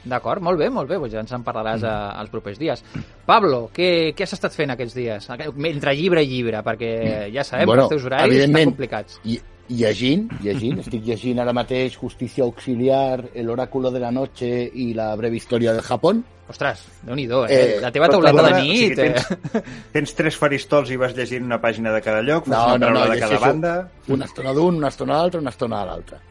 [0.07, 2.79] D'acord, molt bé, molt bé, doncs ja ens en parlaràs a, als propers dies.
[3.25, 5.27] Pablo, què, què has estat fent aquests dies?
[5.29, 9.19] Entre llibre i llibre, perquè ja sabem que els teus horaris estan complicats.
[9.25, 9.35] I,
[9.69, 15.15] llegint, llegint, estic llegint ara mateix Justícia Auxiliar, El Oráculo de la Noche i la
[15.15, 16.23] breve història del Japón.
[16.47, 17.57] Ostres, déu-n'hi-do, eh?
[17.75, 19.13] Eh, La teva Tot tauleta de nit, o sigui, eh?
[19.51, 22.93] tens, tens tres faristols i vas llegint una pàgina de cada lloc, No, una no,
[22.95, 23.75] no, de cada banda...
[24.07, 26.21] Una estona d'un, una estona a l'altra, una estona a l'altra.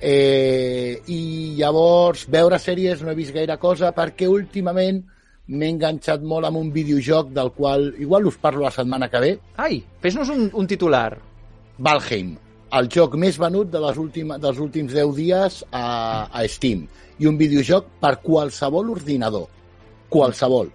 [0.00, 4.98] Eh, I llavors, veure sèries no he vist gaire cosa perquè últimament
[5.46, 9.32] m'he enganxat molt amb un videojoc del qual igual us parlo la setmana que ve.
[9.62, 11.14] Ai, fes-nos un, un titular.
[11.78, 12.34] Valheim,
[12.78, 15.84] el joc més venut de les última, dels últims 10 dies a,
[16.32, 16.86] a Steam.
[17.22, 19.46] I un videojoc per qualsevol ordinador.
[20.10, 20.70] Qualsevol.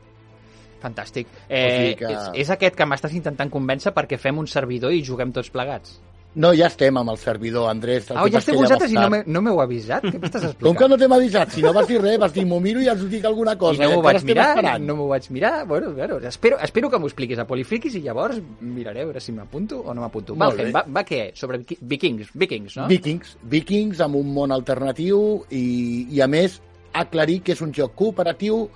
[0.80, 1.28] Fantàstic.
[1.28, 4.94] O Eh, sigui que- és, és aquest que m'estàs intentant convèncer perquè fem un servidor
[4.96, 6.00] i juguem tots plegats.
[6.36, 8.06] No, ja estem amb el servidor, Andrés.
[8.12, 9.12] El Ah, ja esteu vosaltres i no tard.
[9.12, 10.04] m'he- no m'heu avisat?
[10.04, 10.62] Què m'estàs explicant?
[10.62, 11.50] Com que no t'hem avisat?
[11.52, 13.84] Si no vas dir res, vas dir m'ho miro i els dic alguna cosa.
[13.84, 14.86] I no m'ho vaig mirar, esperant.
[14.86, 15.66] no m'ho vaig mirar.
[15.68, 19.32] Bueno, bueno, espero, espero que m'ho expliquis a Polifriquis i llavors miraré a veure si
[19.32, 20.36] m'apunto o no m'apunto.
[20.36, 20.72] Valheim, bé.
[20.72, 21.32] va, va què?
[21.34, 22.88] Sobre vikings, vikings, no?
[22.88, 26.62] Vikings, Vikings amb un món alternatiu i, i a més
[26.94, 28.70] aclarir que és un joc cooperatiu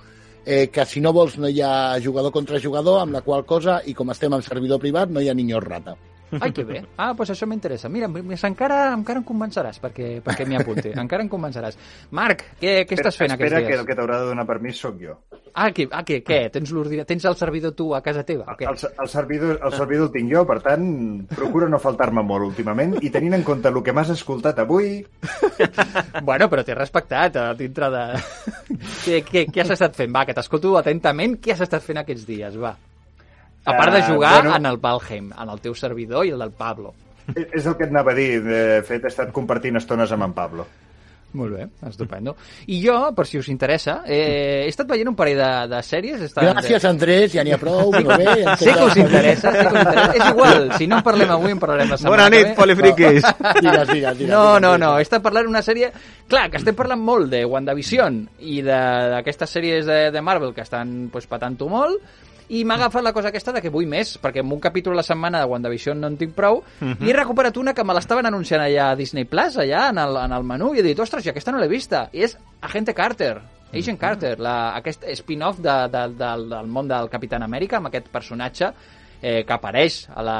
[0.44, 3.80] eh, que si no vols no hi ha jugador contra jugador, amb la qual cosa,
[3.86, 5.96] i com estem en servidor privat, no hi ha niños rata.
[6.40, 6.82] Ai, que bé.
[6.96, 7.90] Ah, doncs això m'interessa.
[7.92, 10.92] Mira, encara, encara em convenceràs perquè, perquè m'hi apunti.
[11.04, 11.78] encara em convenceràs.
[12.16, 13.80] Marc, què, què estàs fent Espera aquests que dies?
[13.82, 15.18] el que t'haurà de donar permís sóc jo.
[15.54, 16.40] Ah, que, ah, que, què?
[16.50, 16.72] Tens,
[17.06, 18.48] tens el servidor tu a casa teva?
[18.50, 18.66] o què?
[18.66, 20.88] El, el, servidor, el servidor el tinc jo, per tant,
[21.30, 24.98] procuro no faltar-me molt últimament i tenint en compte el que m'has escoltat avui,
[26.28, 28.02] Bueno, però t'he respectat a dintre de...
[29.04, 30.12] què, què, què has estat fent?
[30.14, 31.38] Va, que t'escolto atentament.
[31.42, 32.58] Què has estat fent aquests dies?
[32.60, 32.74] Va.
[33.64, 34.56] A part de Eh, jugar bueno.
[34.56, 36.94] en el Valheim, en el teu servidor i el del Pablo.
[37.34, 38.42] és el que et anava a dir.
[38.44, 40.66] De fet, he estat compartint estones amb en Pablo.
[41.34, 42.36] Molt bé, estupendo.
[42.68, 46.20] I jo, per si us interessa, eh, he estat veient un parell de, de sèries.
[46.20, 48.44] He estat, Gràcies, Andrés, ja n'hi ha prou, molt bé.
[48.44, 50.12] ja Sé que us interessa, sé que us interessa.
[50.14, 53.24] És igual, si no en parlem avui, en parlarem la setmana Bona nit, polifriquis!
[53.64, 54.30] Digues, digues, digues.
[54.30, 55.90] No, no, no, he estat parlant d'una sèrie...
[56.28, 60.60] Clar, que estem parlant molt de WandaVision i de- d'aquestes sèries de, de Marvel que
[60.62, 61.98] estan pues, patant-ho molt,
[62.48, 65.00] i m'ha agafat la cosa aquesta de que vull més, perquè amb un capítol a
[65.00, 68.26] la setmana de WandaVision no en tinc prou, i he recuperat una que me l'estaven
[68.26, 71.24] anunciant allà a Disney Plus, allà en el, en el menú, i he dit, ostres,
[71.24, 73.38] i aquesta no l'he vista, i és Agente Carter,
[73.74, 78.06] Agent Carter, la, aquest spin-off de, de, del, del món del Capitán Amèrica, amb aquest
[78.12, 78.70] personatge
[79.20, 80.38] eh, que apareix a la,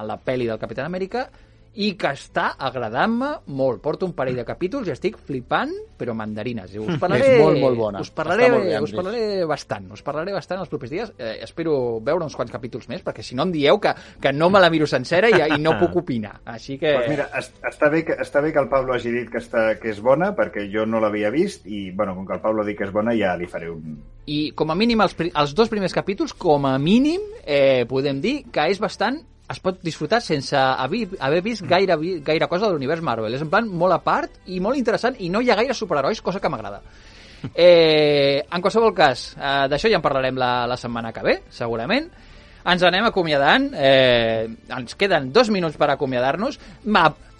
[0.00, 1.28] a la pel·li del Capitán Amèrica,
[1.74, 3.80] i que està agradant-me molt.
[3.82, 6.70] Porto un parell de capítols i estic flipant, però mandarines.
[6.74, 8.00] I us parlaré, És molt, molt bona.
[8.04, 9.88] Us parlaré, molt bé, us parlaré bastant.
[9.96, 11.12] Us parlaré bastant els propers dies.
[11.18, 13.90] Eh, espero veure uns quants capítols més, perquè si no em dieu que,
[14.22, 16.36] que no me la miro sencera i, i no puc opinar.
[16.54, 16.94] Així que...
[17.00, 19.66] Pues mira, es- està bé, que, està bé que el Pablo hagi dit que, està,
[19.82, 22.68] que és bona, perquè jo no l'havia vist, i bueno, com que el Pablo ha
[22.70, 23.98] dit que és bona, ja li faré un...
[24.30, 28.44] I com a mínim els, els dos primers capítols, com a mínim, eh, podem dir
[28.54, 29.18] que és bastant
[29.50, 33.34] es pot disfrutar sense haver, haver vist gaire, vi- gaire cosa de l'univers Marvel.
[33.34, 36.22] És en plan molt a part i molt interessant i no hi ha gaire superherois,
[36.22, 36.80] cosa que m'agrada.
[37.54, 42.06] Eh, en qualsevol cas, eh, d'això ja en parlarem la, la setmana que ve, segurament.
[42.64, 43.66] Ens anem acomiadant.
[43.76, 46.56] Eh, ens queden dos minuts per acomiadar-nos.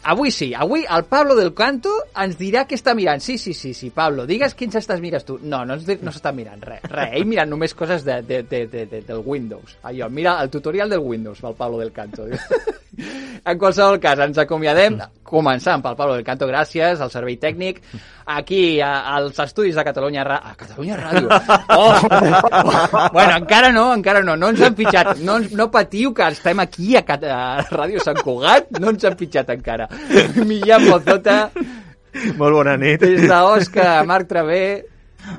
[0.04, 1.90] Avui sí, avui el Pablo del Canto
[2.20, 3.22] ens dirà què està mirant.
[3.24, 5.38] Sí, sí, sí, sí, Pablo, digues quins estàs mirant tu.
[5.40, 7.14] No, no, no s'està mirant res, res.
[7.16, 9.78] Ell mirant només coses de, de, de, de, de, del Windows.
[9.88, 12.28] Allò, mira el tutorial del Windows pel Pablo del Canto.
[13.50, 17.80] en qualsevol cas, ens acomiadem començant pel Pablo del Canto, gràcies al servei tècnic,
[18.26, 20.50] aquí a, als estudis de Catalunya Ràdio.
[20.50, 21.28] A Catalunya Ràdio.
[21.74, 23.10] Oh!
[23.12, 25.18] bueno, encara no, encara no, no ens han fitxat.
[25.24, 29.18] No, no patiu que estem aquí a, Cat a Ràdio Sant Cugat, no ens han
[29.20, 29.88] fitxat encara.
[30.44, 31.50] Millán Mozota,
[32.38, 33.00] Molt bona nit.
[33.02, 34.64] des d'Osca, Marc Travé,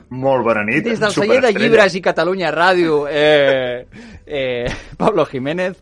[0.10, 0.84] Molt bona nit.
[0.84, 3.86] Des del celler de llibres i Catalunya Ràdio, eh,
[4.26, 4.66] eh,
[4.98, 5.78] Pablo Jiménez.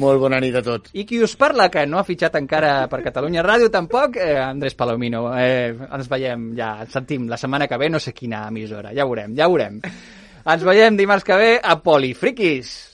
[0.00, 0.92] Molt bona nit a tots.
[0.96, 4.74] I qui us parla, que no ha fitxat encara per Catalunya Ràdio tampoc, eh, Andrés
[4.74, 5.26] Palomino.
[5.36, 9.04] Eh, ens veiem, ja, ens sentim la setmana que ve, no sé quina emissora, ja
[9.04, 9.80] veurem, ja veurem.
[10.42, 12.91] Ens veiem dimarts que ve a Polifriquis.